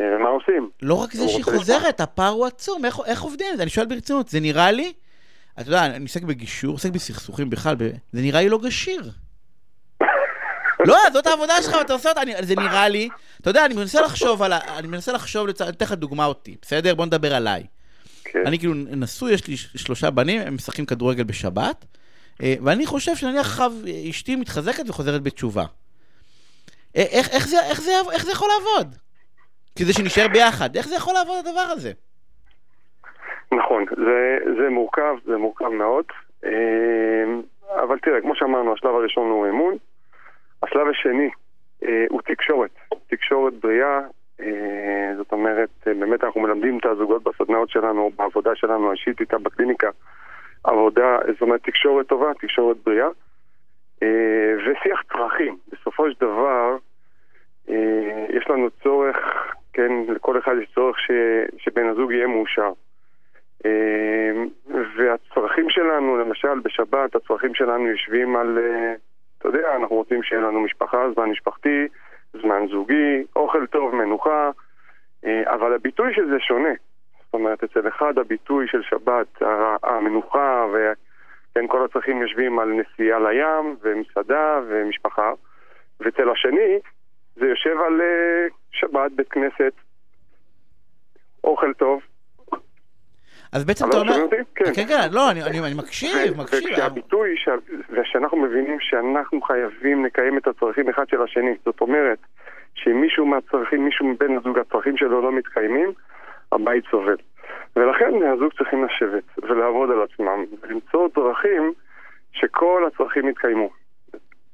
[0.00, 0.70] אה, מה עושים?
[0.82, 3.46] לא רק זה שהיא חוזרת, הפער הוא עצום, איך, איך עובדים?
[3.60, 4.92] אני שואל ברצינות, זה נראה לי,
[5.60, 7.76] אתה יודע, אני עוסק בגישור, עוסק בסכסוכים בכלל,
[8.12, 9.02] זה נראה לי לא גשיר.
[10.88, 13.08] לא, זאת העבודה שלך, אתה עושה אותה, זה נראה לי,
[13.40, 14.78] אתה יודע, אני מנסה לחשוב על ה...
[14.78, 16.94] אני מנסה לחשוב, אני אתן לך דוגמה אותי, בסדר?
[16.94, 17.66] בוא נדבר עליי.
[18.24, 18.46] כן.
[18.46, 21.93] אני כאילו נשוי, יש לי שלושה בנים, הם משחקים כדורגל בשבת, אה,
[22.42, 23.60] ואני חושב שנניח
[24.10, 25.64] אשתי מתחזקת וחוזרת בתשובה.
[26.96, 28.94] אה, איך, איך, זה, איך, זה, איך זה יכול לעבוד?
[29.78, 30.76] כדי שנשאר ביחד.
[30.76, 31.92] איך זה יכול לעבוד הדבר הזה?
[33.52, 36.04] נכון, זה, זה מורכב, זה מורכב מאוד.
[37.82, 39.76] אבל תראה, כמו שאמרנו, השלב הראשון הוא אמון.
[40.62, 41.30] השלב השני
[41.84, 42.70] אה, הוא תקשורת.
[43.06, 44.00] תקשורת בריאה,
[44.40, 49.38] אה, זאת אומרת, אה, באמת אנחנו מלמדים את הזוגות בסדנאות שלנו, בעבודה שלנו האישית איתה
[49.38, 49.90] בקליניקה,
[50.64, 53.08] עבודה, זאת אומרת, תקשורת טובה, תקשורת בריאה.
[54.66, 55.56] ושיח צרכים.
[55.72, 56.76] בסופו של דבר,
[57.68, 59.16] אה, יש לנו צורך,
[59.72, 61.10] כן, לכל אחד יש צורך ש,
[61.58, 62.72] שבן הזוג יהיה מאושר.
[63.66, 64.32] אה,
[64.96, 68.94] והצרכים שלנו, למשל בשבת, הצרכים שלנו יושבים על, אה,
[69.38, 71.88] אתה יודע, אנחנו רוצים שיהיה לנו משפחה, זמן משפחתי,
[72.32, 74.50] זמן זוגי, אוכל טוב, מנוחה,
[75.26, 76.74] אבל הביטוי של זה שונה.
[77.34, 79.42] זאת אומרת, אצל אחד הביטוי של שבת,
[79.82, 85.32] המנוחה וכן, כל הצרכים יושבים על נסיעה לים ומסעדה ומשפחה,
[86.00, 86.78] ואצל השני
[87.36, 89.72] זה יושב על uh, שבת, בית כנסת,
[91.44, 92.00] אוכל טוב.
[93.52, 94.28] אז בעצם אתה אומר...
[94.54, 96.70] כן, כן, כן, לא, אני, אני, אני מקשיב, מקשיב.
[96.70, 97.48] וכשהביטוי, ש...
[97.90, 102.18] ושאנחנו מבינים שאנחנו חייבים לקיים את הצרכים אחד של השני, זאת אומרת,
[102.74, 105.92] שאם מישהו מהצרכים, מישהו מבין הזוג, הצרכים שלו לא מתקיימים,
[106.54, 107.16] הבית סובל.
[107.76, 111.72] ולכן בני הזוג צריכים לשבת ולעבוד על עצמם ולמצוא דרכים
[112.32, 113.70] שכל הצרכים יתקיימו.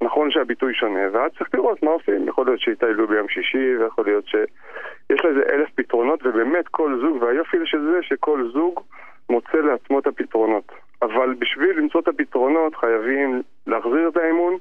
[0.03, 2.29] נכון שהביטוי שונה, ואז צריך לראות מה עושים.
[2.29, 7.57] יכול להיות שיטיילו ביום שישי, ויכול להיות שיש לזה אלף פתרונות, ובאמת כל זוג, והיופי
[7.65, 8.81] של זה שכל זוג
[9.31, 10.73] מוצא לעצמו את הפתרונות.
[11.03, 14.57] אבל בשביל למצוא את הפתרונות חייבים להחזיר את האמון,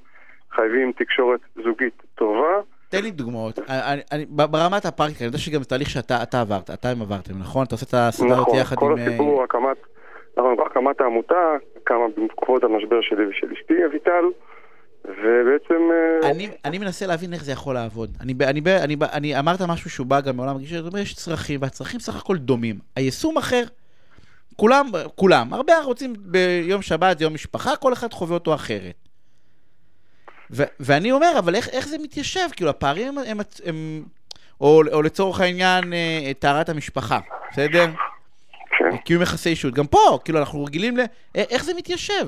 [0.52, 2.62] חייבים תקשורת זוגית טובה.
[2.89, 3.60] תן לי דוגמאות.
[3.69, 7.65] אני, אני, ברמת הפרקטיקה, אני יודע שגם זה תהליך שאתה עברת, אתם עברתם, נכון?
[7.65, 8.84] אתה עושה את הסדרה הזאת נכון, יחד עם...
[8.84, 9.78] נכון, כל הסיפור, הקמת,
[10.38, 14.25] נכון, הקמת העמותה, קמה בעקבות המשבר שלי ושל אשתי, אביטל.
[15.06, 15.89] ובעצם...
[15.91, 18.10] אה, אני, אני מנסה להבין איך זה יכול לעבוד.
[18.21, 21.62] אני, אני, אני, אני אמרת משהו שהוא בא גם מעולם הגישה, זאת אומרת, יש צרכים,
[21.62, 22.75] והצרכים סך הכל דומים.
[22.95, 23.63] היישום אחר.
[24.56, 29.09] כולם, כולם, הרבה רוצים ביום שבת, יום משפחה, כל אחד חווה אותו אחרת.
[30.51, 32.49] ו- ואני אומר, אבל איך, איך זה מתיישב?
[32.55, 34.03] כאילו, הפערים הם, הם, הם
[34.62, 37.19] או, או לצורך העניין, אה, טהרת המשפחה,
[37.51, 37.85] בסדר?
[38.77, 38.97] כן.
[38.97, 39.73] קיום יחסי אישות.
[39.73, 41.01] גם פה, כאילו, אנחנו רגילים ל...
[41.35, 42.27] איך זה מתיישב?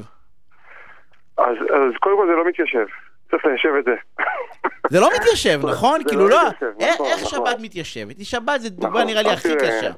[1.38, 2.86] אז, אז קודם כל זה לא מתיישב.
[3.32, 3.96] צריך ליישב את זה.
[4.90, 6.02] זה לא מתיישב, נכון?
[6.08, 6.36] כאילו לא...
[6.36, 6.50] לא
[6.92, 7.46] נכון, איך נכון.
[7.46, 8.16] שבת מתיישבת?
[8.26, 9.92] שבת זה דוגמה נכון, נראה לי הכי קשה.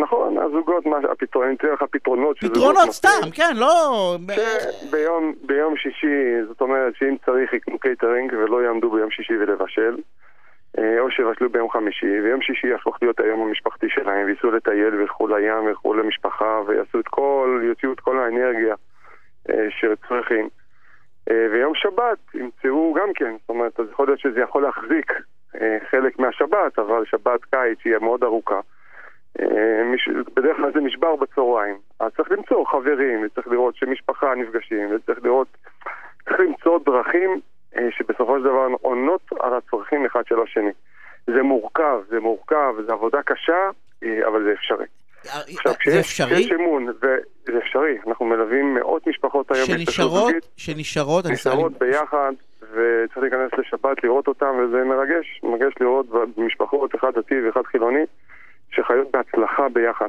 [0.00, 2.38] נכון, הזוגות, הפתרונות, אני אתן לך פתרונות.
[2.38, 4.16] פתרונות סתם, כן, לא...
[5.46, 9.96] ביום שישי, זאת אומרת שאם צריך יקנו קייטרינג ולא יעמדו ביום שישי ולבשל,
[10.78, 15.26] אה, או שיבשלו ביום חמישי, ויום שישי יהפוך להיות היום המשפחתי שלהם, וייסעו לטייל וילכו
[15.26, 18.74] לים וילכו למשפחה, ויעשו את כל, יוציאו את כל האנרגיה
[19.50, 20.48] אה, שצריכים.
[21.30, 25.12] אה, ויום שבת ימצאו גם כן, זאת אומרת, אז יכול להיות שזה יכול להחזיק
[25.90, 28.60] חלק מהשבת, אבל שבת קיץ היא מאוד ארוכה.
[29.40, 29.46] אה,
[30.36, 31.76] בדרך כלל זה נשבר בצהריים.
[32.00, 35.48] אז צריך למצוא חברים, וצריך לראות שמשפחה נפגשים, וצריך לראות,
[36.24, 37.40] צריך למצוא דרכים
[37.90, 40.70] שבסופו של דבר עונות על הצרכים אחד של השני.
[41.26, 43.70] זה מורכב, זה מורכב, זו עבודה קשה,
[44.02, 44.86] אבל זה אפשרי.
[45.24, 46.34] עכשיו, זה אפשרי?
[46.34, 47.16] כשיש אמון, זה
[47.58, 54.54] אפשרי, אנחנו מלווים מאות משפחות היום שנשארות, שנשארות, נשארות ביחד, וצריך להיכנס לשבת לראות אותם,
[54.58, 58.04] וזה מרגש, מרגש לראות משפחות, אחד דתי ואחד חילוני,
[58.70, 60.08] שחיות בהצלחה ביחד.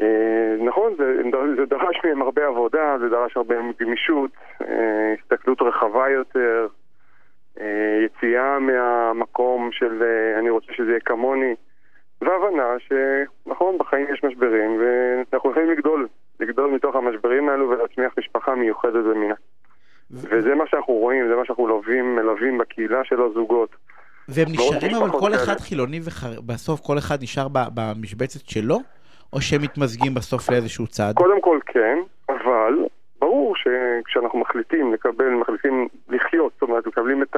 [0.00, 1.22] אה, נכון, זה,
[1.56, 4.30] זה דרש מהם הרבה עבודה, זה דרש הרבה גמישות,
[4.62, 6.66] אה, הסתכלות רחבה יותר,
[7.60, 10.02] אה, יציאה מהמקום של
[10.38, 11.54] אני רוצה שזה יהיה כמוני.
[12.20, 16.08] והבנה שנכון, בחיים יש משברים, ואנחנו יכולים לגדול,
[16.40, 19.34] לגדול מתוך המשברים האלו ולהצמיח משפחה מיוחדת במינה.
[20.10, 23.76] וזה מה שאנחנו רואים, זה מה שאנחנו מלווים, מלווים בקהילה של הזוגות.
[24.28, 25.34] והם נשארים אבל כל כאלה.
[25.34, 26.00] אחד חילוני
[26.38, 28.78] ובסוף כל אחד נשאר במשבצת שלו?
[29.32, 31.14] או שהם מתמזגים בסוף לאיזשהו צעד?
[31.14, 32.74] קודם כל כן, אבל
[33.20, 37.36] ברור שכשאנחנו מחליטים לקבל, מחליטים לחיות, זאת אומרת, מקבלים את.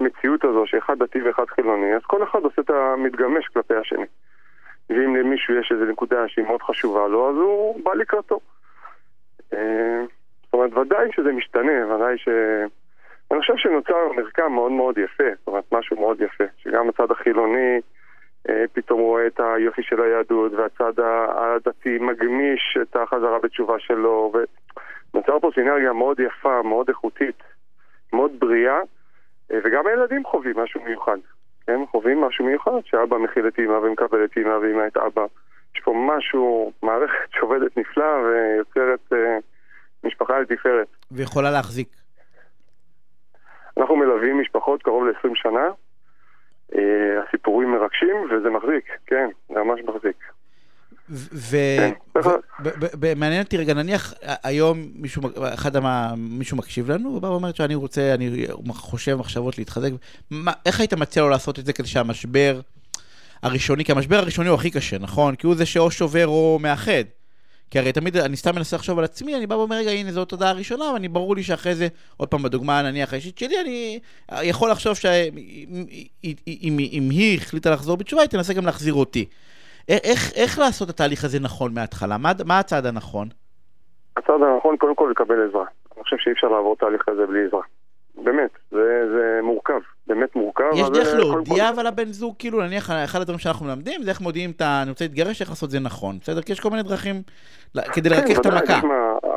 [0.00, 4.04] המציאות הזו שאחד דתי ואחד חילוני, אז כל אחד עושה את המתגמש כלפי השני.
[4.90, 8.40] ואם למישהו יש איזו נקודה שהיא מאוד חשובה לו, אז הוא בא לקראתו.
[9.52, 10.02] אה,
[10.44, 12.28] זאת אומרת, ודאי שזה משתנה, ודאי ש...
[13.30, 17.80] אני חושב שנוצר מרקם מאוד מאוד יפה, זאת אומרת, משהו מאוד יפה, שגם הצד החילוני
[18.48, 20.92] אה, פתאום רואה את היופי של היהדות, והצד
[21.28, 24.32] הדתי מגמיש את החזרה בתשובה שלו,
[25.14, 27.42] ונוצר פה סינרגיה מאוד יפה, מאוד איכותית,
[28.12, 28.78] מאוד בריאה,
[29.52, 31.18] אה, וגם הילדים חווים משהו מיוחד.
[31.66, 35.26] כן, חווים משהו מיוחד, שאבא מכיל את אמא ומקבל את אמא ואמא את אבא.
[35.74, 39.38] יש פה משהו, מערכת שעובדת נפלא ויוצרת אה,
[40.04, 40.86] משפחה לתפארת.
[41.12, 42.05] ויכולה להחזיק.
[43.78, 45.68] אנחנו מלווים משפחות קרוב ל-20 שנה.
[46.74, 50.16] אה, הסיפורים מרגשים וזה מחזיק, כן, זה ממש מחזיק.
[53.00, 54.14] ומעניין אותי רגע, נניח
[54.44, 55.22] היום מישהו,
[55.54, 59.90] אחד מה, מישהו מקשיב לנו, הוא בא ואומר שאני רוצה, אני חושב מחשבות להתחזק,
[60.66, 62.60] איך היית מציע לו לעשות את זה כדי שהמשבר
[63.42, 65.34] הראשוני, כי המשבר הראשוני הוא הכי קשה, נכון?
[65.34, 67.04] כי הוא זה שאו שובר או מאחד.
[67.70, 70.24] כי הרי תמיד, אני סתם מנסה לחשוב על עצמי, אני בא ואומר, רגע, הנה, זו
[70.24, 74.00] תודעה הראשונה, ואני ברור לי שאחרי זה, עוד פעם, בדוגמה נניח האישית שלי, אני
[74.42, 76.78] יכול לחשוב שאם
[77.10, 79.24] היא החליטה לחזור בתשובה, היא תנסה גם להחזיר אותי.
[79.88, 82.18] איך, איך לעשות את התהליך הזה נכון מההתחלה?
[82.18, 83.28] מה, מה הצעד הנכון?
[84.16, 85.64] הצעד הנכון, קודם כל לקבל עזרה.
[85.96, 87.60] אני חושב שאי אפשר לעבור תהליך כזה בלי עזרה.
[88.24, 90.70] באמת, זה, זה מורכב, באמת מורכב.
[90.74, 94.50] יש דרך להודיע אבל לבן זוג, כאילו נניח אחד הדברים שאנחנו מלמדים זה איך מודיעים
[94.50, 94.80] את ה...
[94.82, 96.42] אני רוצה להתגרש, איך לעשות זה נכון, בסדר?
[96.42, 97.16] כי יש כל מיני דרכים
[97.92, 98.80] כדי לרכך כן, את המכה.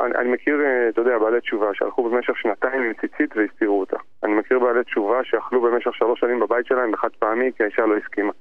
[0.04, 3.96] אני, אני מכיר, אה, אתה יודע, בעלי תשובה שהלכו במשך שנתיים עם ציצית והסתירו אותה.
[4.24, 7.96] אני מכיר בעלי תשובה שאכלו במשך שלוש שנים בבית שלהם בחד פעמי כי האישה לא
[7.96, 8.32] הסכימה.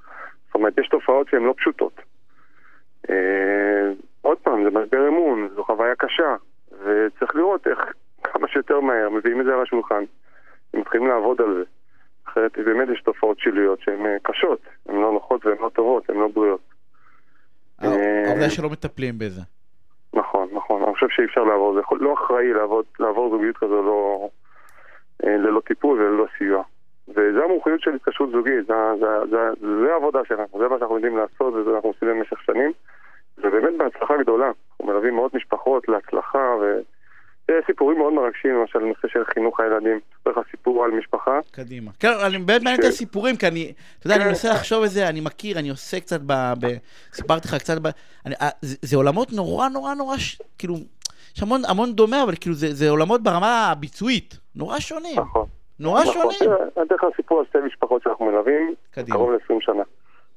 [0.46, 2.02] זאת אומרת, יש תופעות שהן לא פשוטות.
[3.10, 6.36] אה, עוד פעם, זה משבר אמון, זו חוויה קשה,
[6.72, 7.80] וצריך לראות איך
[8.24, 10.04] כמה שיותר מהר מביאים את זה על השולחן.
[10.74, 11.64] מתחילים לעבוד על זה.
[12.28, 14.60] אחרת באמת יש תופעות שיליות שהן אה, קשות,
[14.90, 16.62] הן לא נוחות והן לא טובות, הן לא בריאות.
[17.80, 19.42] העובדה אה, שלא מטפלים בזה.
[20.14, 24.30] נכון, נכון, אני חושב שאי אפשר לעבור, זה לא אחראי לעבוד, לעבור זוגיות כזו לא,
[25.26, 26.64] אה, ללא טיפול וללא סיוע.
[27.08, 29.38] וזה המומחיות של התקשרות זוגית, זה, זה, זה,
[29.84, 32.72] זה העבודה שלנו, זה מה שאנחנו יודעים לעשות וזה אנחנו עושים במשך שנים.
[33.38, 36.80] ובאמת בהצלחה גדולה, אנחנו מלווים מאות משפחות להצלחה ו...
[37.60, 40.00] יש סיפורים מאוד מרגשים, למשל, נושא של חינוך הילדים.
[40.18, 41.40] אספר לך סיפור על משפחה.
[41.52, 41.92] קדימה.
[42.00, 44.30] כן, אני באמת מעניין את הסיפורים, כי אני, אתה יודע, אני כן.
[44.30, 46.34] מנסה לחשוב את זה, אני מכיר, אני עושה קצת ב...
[47.14, 47.88] סיפרתי לך קצת ב...
[48.28, 50.16] אה, זה עולמות נורא נורא נורא,
[50.58, 50.76] כאילו,
[51.36, 55.20] יש המון דומה, אבל כאילו, זה עולמות ברמה הביצועית, נורא שונים.
[55.20, 55.46] נכון.
[55.80, 56.32] נורא נכון.
[56.32, 56.56] שונים.
[56.78, 59.84] אני אתן לך סיפור על שתי משפחות שאנחנו מלווים, קרוב ל-20 שנה.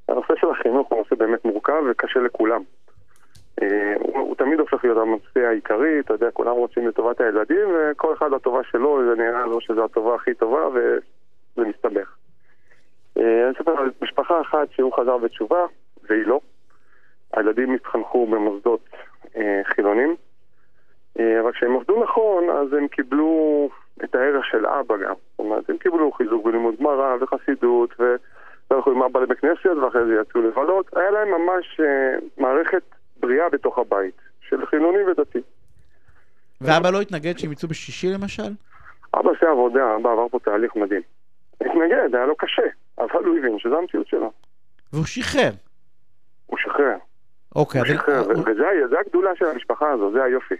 [0.08, 2.62] הנושא של החינוך הוא נושא באמת מורכב וקשה לכולם.
[3.62, 8.30] אה, הוא תמיד הופך להיות הנושא העיקרי, אתה יודע, כולם רוצים לטובת הילדים, וכל אחד
[8.30, 12.16] לטובה שלו, זה נראה לו שזו הטובה הכי טובה, וזה מסתבך.
[13.18, 15.66] אה, אני אספר על משפחה אחת שהוא חזר בתשובה,
[16.09, 16.40] והיא לא.
[17.32, 18.88] הילדים התחנכו במוסדות
[19.36, 20.16] אה, חילונים,
[21.16, 23.68] אבל כשהם עבדו נכון, אז הם קיבלו
[24.05, 25.14] את הערך של אבא גם.
[25.30, 27.94] זאת אומרת, הם קיבלו חיזוק בלימוד גמרא וחסידות,
[28.70, 30.96] והלכו עם אבא לבית כנסת, ואחרי זה יצאו לבלות.
[30.96, 31.80] היה להם ממש
[32.38, 32.82] מערכת
[33.22, 35.38] בריאה בתוך הבית, של חילוני ודתי.
[36.60, 38.52] ואבא לא התנגד שהם יצאו בשישי למשל?
[39.14, 41.02] אבא עושה עבודה, אבא עבר פה תהליך מדהים.
[41.60, 42.62] התנגד, היה לו קשה,
[42.98, 44.32] אבל הוא הבין שזו המציאות שלו.
[44.92, 45.50] והוא שחרר.
[46.46, 46.96] הוא שחרר.
[47.56, 50.54] אוקיי, הוא שחרר, וזה הגדולה של המשפחה הזו, זה היופי.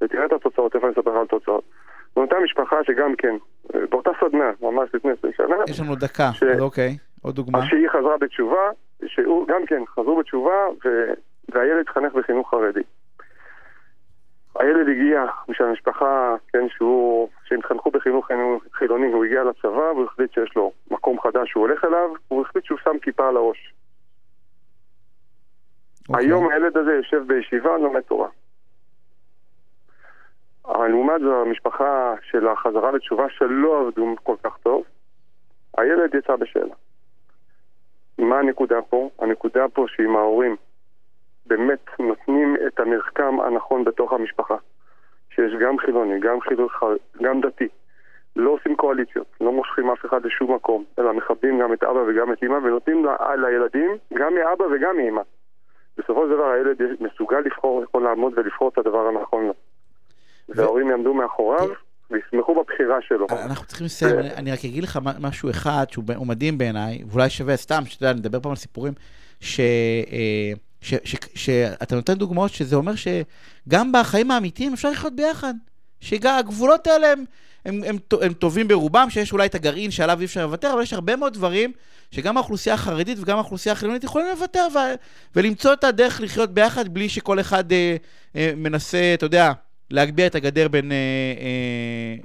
[0.00, 1.64] ותראה את התוצאות, איפה אני אספר לך על תוצאות.
[2.14, 3.36] זו אותה משפחה שגם כן,
[3.90, 5.56] באותה סדנה, ממש לפני 20 שנה.
[5.68, 6.42] יש לנו דקה, ש...
[6.60, 7.66] אוקיי, עוד דוגמה.
[7.66, 8.70] שהיא חזרה בתשובה,
[9.06, 10.88] שהוא גם כן חזרו בתשובה, ו...
[11.48, 12.82] והילד התחנך בחינוך חרדי.
[14.58, 18.30] הילד הגיע בשביל המשפחה, כן, שהוא, שהם התחנכו בחינוך
[18.72, 22.64] חילוני, הוא הגיע לצבא והוא החליט שיש לו מקום חדש שהוא הולך אליו, הוא החליט
[22.64, 23.74] שהוא שם כיפה על הראש.
[26.02, 26.08] Okay.
[26.08, 26.26] אוקיי.
[26.26, 28.28] היום הילד הזה יושב בישיבה, לומד תורה.
[30.64, 34.84] אבל לעומת זו, המשפחה של החזרה לתשובה שלא עבדו כל כך טוב,
[35.78, 36.74] הילד יצא בשאלה.
[38.18, 39.10] מה הנקודה פה?
[39.18, 40.56] הנקודה פה שאם ההורים
[41.52, 44.56] באמת נותנים את המרקם הנכון בתוך המשפחה.
[45.34, 46.72] שיש גם חילוני, גם חילוך,
[47.22, 47.68] גם דתי.
[48.36, 52.32] לא עושים קואליציות, לא מושכים אף אחד לשום מקום, אלא מכבדים גם את אבא וגם
[52.32, 55.22] את אמא ונותנים לילדים גם מאבא וגם מאמא.
[55.98, 59.54] בסופו של דבר הילד מסוגל לבחור, יכול לעמוד ולבחור את הדבר הנכון לו.
[60.48, 61.68] וההורים יעמדו מאחוריו
[62.10, 63.26] וישמחו בבחירה שלו.
[63.30, 67.82] אנחנו צריכים לסיים, אני רק אגיד לך משהו אחד שהוא מדהים בעיניי, ואולי שווה סתם,
[67.84, 68.92] שאתה יודע, נדבר פעם על סיפורים,
[69.40, 69.60] ש...
[69.60, 70.52] אה,
[71.34, 75.54] שאתה נותן דוגמאות שזה אומר שגם בחיים האמיתיים אפשר לחיות ביחד.
[76.00, 77.24] שהגבולות האלה הם,
[77.64, 80.92] הם, הם, הם טובים ברובם, שיש אולי את הגרעין שעליו אי אפשר לוותר, אבל יש
[80.92, 81.72] הרבה מאוד דברים
[82.10, 84.78] שגם האוכלוסייה החרדית וגם האוכלוסייה החילונית יכולים לוותר ו,
[85.36, 87.96] ולמצוא את הדרך לחיות ביחד בלי שכל אחד אה,
[88.36, 89.52] אה, מנסה, אתה יודע,
[89.90, 90.96] להגביה את הגדר בין אה,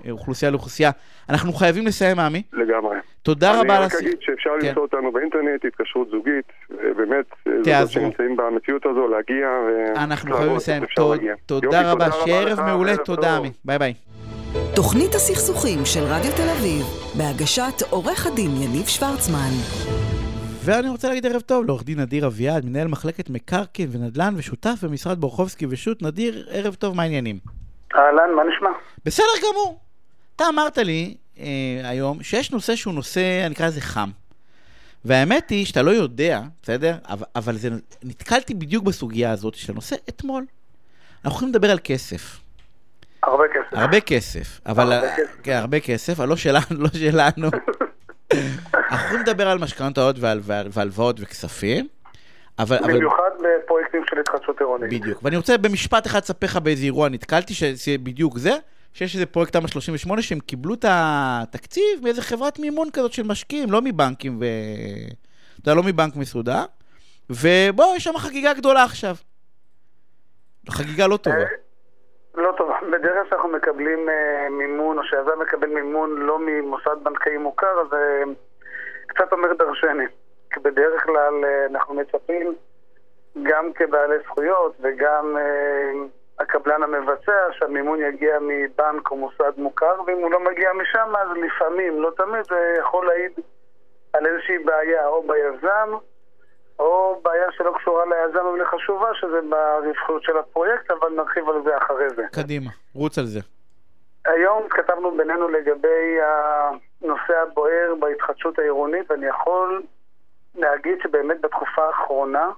[0.05, 0.91] אה, אוכלוסייה לאוכלוסייה.
[1.30, 2.41] אנחנו חייבים לסיים, עמי.
[2.53, 2.97] לגמרי.
[3.28, 3.78] תודה רבה.
[3.78, 4.67] אני רק אגיד שאפשר כן.
[4.67, 7.25] למצוא אותנו באינטרנט, התקשרות זוגית, ובאמת,
[7.63, 9.97] זאת שנמצאים במציאות הזו, להגיע ו...
[10.03, 10.84] אנחנו חייבים לסיים.
[11.45, 13.51] תודה רבה, שערב מעולה, תודה, עמי.
[13.65, 13.93] ביי ביי.
[14.75, 16.84] תוכנית הסכסוכים של רדיו תל אביב,
[17.17, 19.53] בהגשת עורך הדין יניב שוורצמן.
[20.65, 25.17] ואני רוצה להגיד ערב טוב לעורך דין נדיר אביעד, מנהל מחלקת מקרקעין ונדל"ן ושותף במשרד
[25.17, 26.01] בורחובסקי ושות'.
[26.01, 27.36] נדיר, ערב טוב, מה העניינים?
[27.95, 28.69] אהלן, מה נשמע?
[29.05, 29.80] בסדר גמור.
[30.36, 34.09] אתה אמרת לי אה, היום שיש נושא שהוא נושא, אני אקרא לזה חם.
[35.05, 36.95] והאמת היא שאתה לא יודע, בסדר?
[37.09, 37.69] אבל, אבל זה,
[38.03, 40.45] נתקלתי בדיוק בסוגיה הזאת של הנושא אתמול.
[41.25, 42.39] אנחנו יכולים לדבר על כסף.
[43.23, 43.77] הרבה כסף.
[43.77, 44.59] הרבה כסף.
[44.65, 44.93] אבל...
[44.93, 45.41] הרבה כסף.
[45.43, 47.49] כן, הרבה כסף, אבל לא שלנו, לא שלנו.
[48.73, 50.15] אנחנו יכולים לדבר על משכנתאות
[50.73, 51.88] והלוואות וכספים,
[52.59, 54.89] אבל, אבל במיוחד בפרויקטים של התחדשות עירונית.
[54.89, 55.19] בדיוק.
[55.23, 58.51] ואני רוצה במשפט אחד לספר לך באיזה אירוע נתקלתי, שזה בדיוק זה,
[58.93, 63.71] שיש איזה פרויקט תמ"א 38 שהם קיבלו את התקציב מאיזה חברת מימון כזאת של משקיעים,
[63.71, 64.45] לא מבנקים ו...
[65.61, 66.65] אתה יודע, לא מבנק מסודר.
[67.29, 69.15] ובוא, יש שם חגיגה גדולה עכשיו.
[70.69, 71.38] חגיגה לא טובה.
[71.38, 71.45] אה,
[72.35, 77.38] לא טוב, בדרך כלל שאנחנו מקבלים אה, מימון, או שהיזם מקבל מימון לא ממוסד בנקאי
[77.38, 78.23] מוכר, אז אה,
[79.07, 80.05] קצת אומר דרשני.
[80.53, 82.55] כי בדרך כלל אה, אנחנו מצפים,
[83.43, 85.91] גם כבעלי זכויות וגם אה,
[86.39, 92.01] הקבלן המבצע, שהמימון יגיע מבנק או מוסד מוכר, ואם הוא לא מגיע משם, אז לפעמים,
[92.01, 93.31] לא תמיד, זה יכול להעיד
[94.13, 95.89] על איזושהי בעיה, או ביזם,
[96.79, 101.77] או בעיה שלא קשורה ליזם אבל חשובה, שזה ברווחיות של הפרויקט, אבל נרחיב על זה
[101.77, 102.23] אחרי זה.
[102.31, 103.39] קדימה, רוץ על זה.
[104.25, 109.83] היום התכתבנו בינינו לגבי הנושא הבוער בהתחדשות העירונית, ואני יכול
[110.55, 112.49] להגיד שבאמת בתקופה האחרונה,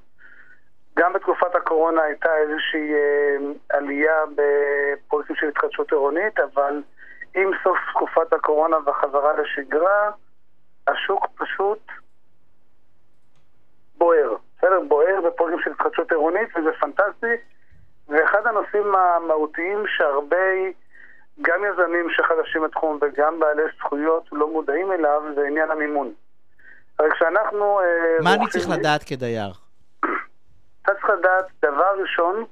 [0.99, 6.81] גם בתקופת הקורונה הייתה איזושהי אה, עלייה בפרויקטים של התחדשות עירונית, אבל
[7.35, 10.11] עם סוף תקופת הקורונה והחזרה לשגרה,
[10.87, 11.79] השוק פשוט
[13.97, 14.35] בוער.
[14.57, 14.79] בסדר?
[14.87, 17.35] בוער בפרויקטים של התחדשות עירונית, וזה פנטסטי.
[18.07, 20.47] ואחד הנושאים המהותיים שהרבה,
[21.41, 26.13] גם יזמים שחדשים בתחום וגם בעלי זכויות לא מודעים אליו, זה עניין המימון.
[26.99, 27.79] הרי כשאנחנו...
[27.79, 29.68] אה, מה אני צריך לדעת כדייר?
[30.91, 32.45] אתה צריך לדעת, דבר ראשון,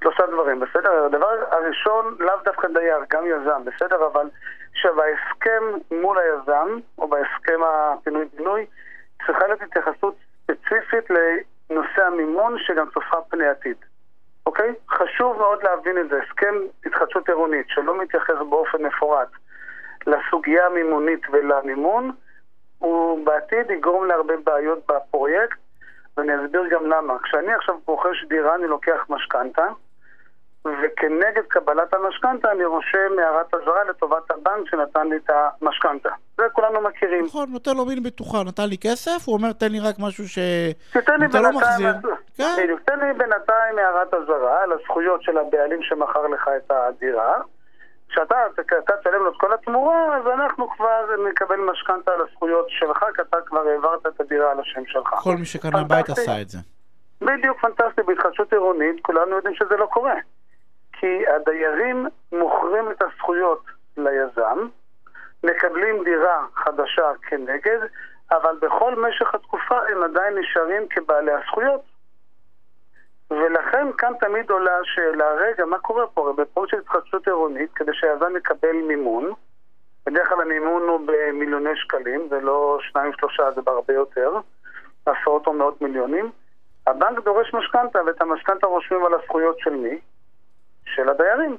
[0.00, 1.04] שלושה דברים, בסדר?
[1.04, 4.06] הדבר הראשון, לאו דווקא דייר, גם יזם, בסדר?
[4.06, 4.26] אבל
[4.74, 8.66] שבהסכם מול היזם, או בהסכם הפינוי-בינוי,
[9.26, 13.76] צריכה להיות התייחסות ספציפית לנושא המימון שגם צופה פני עתיד.
[14.46, 14.74] אוקיי?
[14.90, 16.20] חשוב מאוד להבין את זה.
[16.22, 16.54] הסכם
[16.86, 19.28] התחדשות עירונית שלא מתייחס באופן מפורט
[20.06, 22.10] לסוגיה המימונית ולמימון,
[22.78, 25.58] הוא בעתיד יגרום להרבה בעיות בפרויקט,
[26.16, 27.18] ואני אסביר גם למה.
[27.22, 29.66] כשאני עכשיו רוכש דירה, אני לוקח משכנתה,
[30.64, 36.08] וכנגד קבלת המשכנתה אני רושם הערת אזהרה לטובת הבנק שנתן לי את המשכנתה.
[36.36, 37.24] זה כולנו מכירים.
[37.24, 40.38] נכון, נותן לו מין בטוחה, נתן לי כסף, הוא אומר, תן לי רק משהו ש...
[40.92, 41.92] תתן לי לא בינתיים, מחזיר.
[42.36, 42.76] כן.
[42.84, 47.40] תן לי בינתיים הערת אזהרה על הזכויות של הבעלים שמכר לך את הדירה.
[48.12, 48.36] כשאתה
[48.78, 53.22] אתה תשלם לו את כל התמורה, אז אנחנו כבר נקבל משכנתה על הזכויות שלך, כי
[53.22, 55.08] אתה כבר העברת את הדירה על השם שלך.
[55.08, 56.10] כל מי שקנה בית.
[56.10, 56.58] עשה את זה.
[57.20, 60.14] בדיוק פנטסטי, בהתחדשות עירונית כולנו יודעים שזה לא קורה.
[60.92, 63.64] כי הדיירים מוכרים את הזכויות
[63.96, 64.58] ליזם,
[65.44, 67.78] מקבלים דירה חדשה כנגד,
[68.30, 71.91] אבל בכל משך התקופה הם עדיין נשארים כבעלי הזכויות.
[73.32, 76.20] ולכן כאן תמיד עולה השאלה, רגע, מה קורה פה?
[76.20, 79.32] הרי בפרויקט של התחדשות עירונית, כדי שהיזם יקבל מימון,
[80.06, 84.40] בדרך כלל המימון הוא במיליוני שקלים, ולא שניים שלושה, זה בהרבה יותר,
[85.06, 86.30] עשרות או מאות מיליונים,
[86.86, 90.00] הבנק דורש משכנתה, ואת המשכנתה רושמים על הזכויות של מי?
[90.84, 91.56] של הדיירים.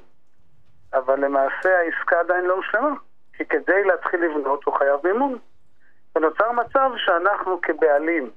[0.94, 2.94] אבל למעשה העסקה עדיין לא הושלמה,
[3.36, 5.38] כי כדי להתחיל לבנות הוא חייב מימון.
[6.16, 8.30] ונוצר מצב שאנחנו כבעלים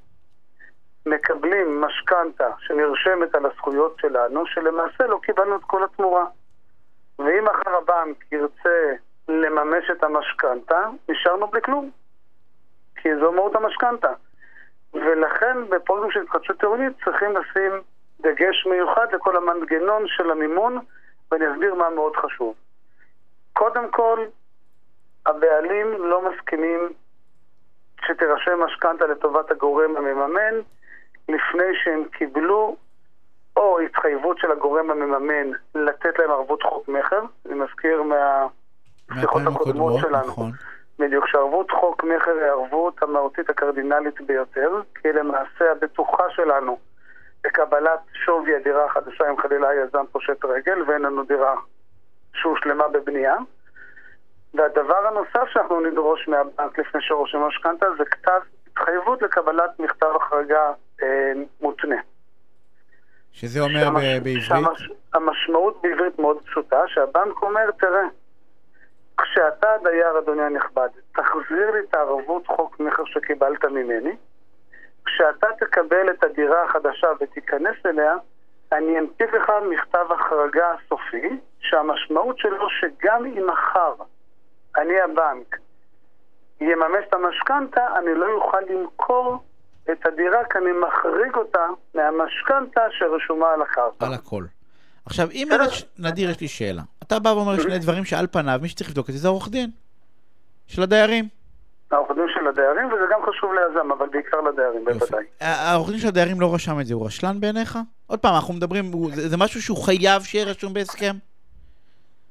[1.09, 6.25] מקבלים משכנתה שנרשמת על הזכויות שלנו, שלמעשה לא קיבלנו את כל התמורה.
[7.19, 8.93] ואם מחר הבנק ירצה
[9.27, 11.91] לממש את המשכנתה, נשארנו בלי כלום.
[12.95, 14.13] כי זו מהות המשכנתה.
[14.93, 17.71] ולכן בפרויקטים של התחדשות עירונית צריכים לשים
[18.21, 20.77] דגש מיוחד לכל המנגנון של המימון,
[21.31, 22.55] ואני אסביר מה מאוד חשוב.
[23.53, 24.25] קודם כל,
[25.25, 26.89] הבעלים לא מסכימים
[28.05, 30.55] שתירשם משכנתה לטובת הגורם המממן
[31.29, 32.75] לפני שהם קיבלו
[33.57, 40.27] או התחייבות של הגורם המממן לתת להם ערבות חוק מכר, אני מזכיר מהשיחות הקודמות שלנו.
[40.27, 40.51] נכון.
[40.99, 46.77] בדיוק, שערבות חוק מכר היא הערבות המהותית הקרדינלית ביותר, כי למעשה הבטוחה שלנו
[47.45, 51.55] לקבלת שווי הדירה החדשה אם חלילה היזם פושט רגל ואין לנו דירה
[52.33, 53.35] שהושלמה בבנייה.
[54.53, 60.71] והדבר הנוסף שאנחנו נדרוש מהבנק לפני שרושם משכנתה זה כתב התחייבות לקבלת מכתב החרגה
[61.61, 61.95] מותנה.
[63.31, 64.43] שזה אומר שהמש- בעברית?
[64.43, 68.03] שהמש- המשמעות בעברית מאוד פשוטה, שהבנק אומר, תראה,
[69.21, 74.15] כשאתה הדייר, אדוני הנכבד, תחזיר לי את הערבות חוק מכר שקיבלת ממני,
[75.05, 78.15] כשאתה תקבל את הדירה החדשה ותיכנס אליה,
[78.71, 81.29] אני אנפיק לך מכתב החרגה סופי,
[81.59, 83.93] שהמשמעות שלו שגם אם מחר
[84.77, 85.57] אני הבנק
[86.61, 89.43] יממש את המשכנתה, אני לא אוכל למכור
[89.91, 91.59] את הדירה כי אני מחריג אותה
[91.95, 94.05] מהמשכנתה שרשומה על הקרקע.
[94.05, 94.43] על הכל.
[95.05, 96.81] עכשיו, אם באמת, ש- נדיר, יש לי שאלה.
[97.03, 99.69] אתה בא ואומר שני דברים שעל פניו, מי שצריך לבדוק את זה זה עורך דין.
[100.67, 101.27] של הדיירים.
[101.91, 105.23] העורך דין של הדיירים, וזה גם חשוב ליזם, אבל בעיקר לדיירים, בוודאי.
[105.41, 107.79] העורך דין של הדיירים לא רשם את זה, הוא רשלן בעיניך?
[108.07, 111.15] עוד פעם, אנחנו מדברים, זה, זה משהו שהוא חייב שיהיה רשום בהסכם?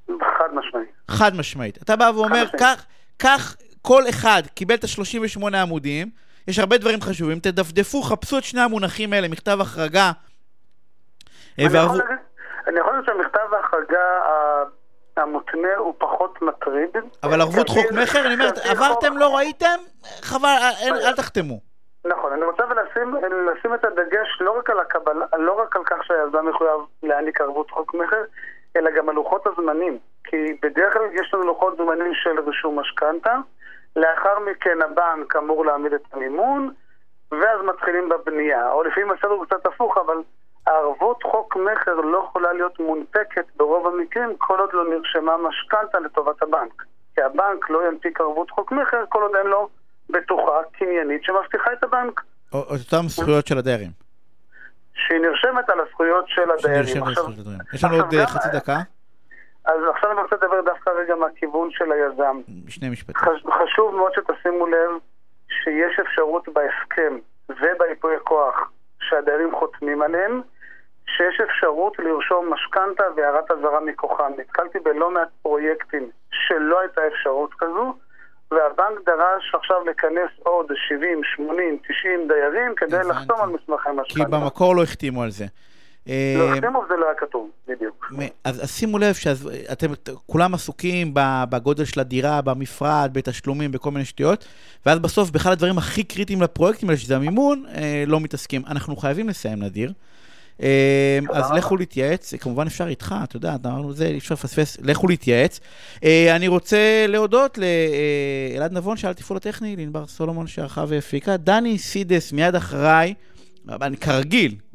[0.08, 0.88] חד משמעית.
[1.08, 1.82] חד משמעית.
[1.82, 2.86] אתה בא ואומר, קח,
[3.16, 6.10] קח, כל אחד קיבל את ה-38 עמודים,
[6.48, 10.10] יש הרבה דברים חשובים, תדפדפו, חפשו את שני המונחים האלה, מכתב החרגה.
[11.58, 11.86] אני, וערב...
[11.86, 12.16] יכול, להגיד,
[12.66, 13.98] אני יכול להגיד שהמכתב ההחרגה
[15.16, 16.90] המותנה הוא פחות מטריד.
[17.22, 19.78] אבל ערבות חוק מכר, אני אומרת, עברתם, לא ראיתם,
[20.22, 20.48] חבל,
[21.06, 21.60] אל תחתמו.
[22.04, 23.14] נכון, אני רוצה לשים,
[23.52, 27.70] לשים את הדגש לא רק על הקבלה, לא רק על כך שהיזם מחויב להעניק ערבות
[27.70, 28.22] חוק מכר,
[28.76, 29.98] אלא גם על לוחות הזמנים.
[30.24, 33.38] כי בדרך כלל יש לנו לוחות זמנים של רישום משכנתה,
[33.96, 36.70] לאחר מכן הבנק אמור להעמיד את המימון,
[37.30, 38.72] ואז מתחילים בבנייה.
[38.72, 40.16] או לפעמים הסדר הוא קצת הפוך, אבל
[40.66, 46.42] הערבות חוק מכר לא יכולה להיות מונפקת ברוב המקרים כל עוד לא נרשמה משכנתה לטובת
[46.42, 46.84] הבנק.
[47.14, 49.68] כי הבנק לא ינפיק ערבות חוק מכר כל עוד אין לו
[50.10, 52.20] בטוחה קניינית שמבטיחה את הבנק.
[52.52, 53.90] או אותן זכויות של הדיירים.
[54.94, 57.04] שהיא נרשמת על הזכויות של הדיירים.
[57.72, 58.76] יש לנו עוד אה, חצי דקה.
[59.66, 62.40] אז עכשיו אני רוצה לדבר דווקא רגע מהכיוון של היזם.
[62.68, 63.14] שני משפטים.
[63.62, 64.90] חשוב מאוד שתשימו לב
[65.48, 70.40] שיש אפשרות בהסכם ובייפוי הכוח שהדיירים חותמים עליהם,
[71.06, 74.32] שיש אפשרות לרשום משכנתה והערת אזהרה מכוחם.
[74.38, 77.94] נתקלתי בלא מעט פרויקטים שלא הייתה אפשרות כזו,
[78.50, 84.24] והבנק דרש עכשיו לכנס עוד 70, 80, 90 דיירים כדי לחתום על מסמכי משכנתה.
[84.24, 85.44] כי במקור לא החתימו על זה.
[86.06, 88.12] לא החתימו וזה לא היה כתוב, בדיוק.
[88.44, 89.92] אז, אז שימו לב שאתם
[90.26, 91.10] כולם עסוקים
[91.50, 94.46] בגודל של הדירה, במפרט, בתשלומים, בכל מיני שטויות,
[94.86, 98.62] ואז בסוף, באחד הדברים הכי קריטיים לפרויקטים האלה, שזה המימון, אה, לא מתעסקים.
[98.66, 99.92] אנחנו חייבים לסיים, נדיר.
[100.62, 105.08] אה, אז לכו להתייעץ, כמובן אפשר איתך, אתה יודע, אמרנו זה, אי אפשר לפספס, לכו
[105.08, 105.60] להתייעץ.
[106.04, 112.32] אה, אני רוצה להודות לאלעד נבון שעל התפעול הטכני, לענבר סולומון שערכה והפיקה, דני סידס
[112.32, 113.14] מיד אחריי,
[114.00, 114.65] כרגיל, אה,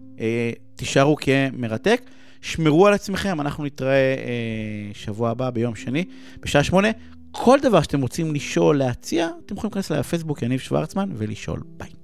[0.75, 2.01] תישארו כמרתק.
[2.41, 4.15] שמרו על עצמכם, אנחנו נתראה
[4.93, 6.05] שבוע הבא ביום שני,
[6.39, 6.87] בשעה שמונה.
[7.31, 11.61] כל דבר שאתם רוצים לשאול, להציע, אתם יכולים להיכנס לפייסבוק יניב שוורצמן ולשאול.
[11.77, 12.00] ביי.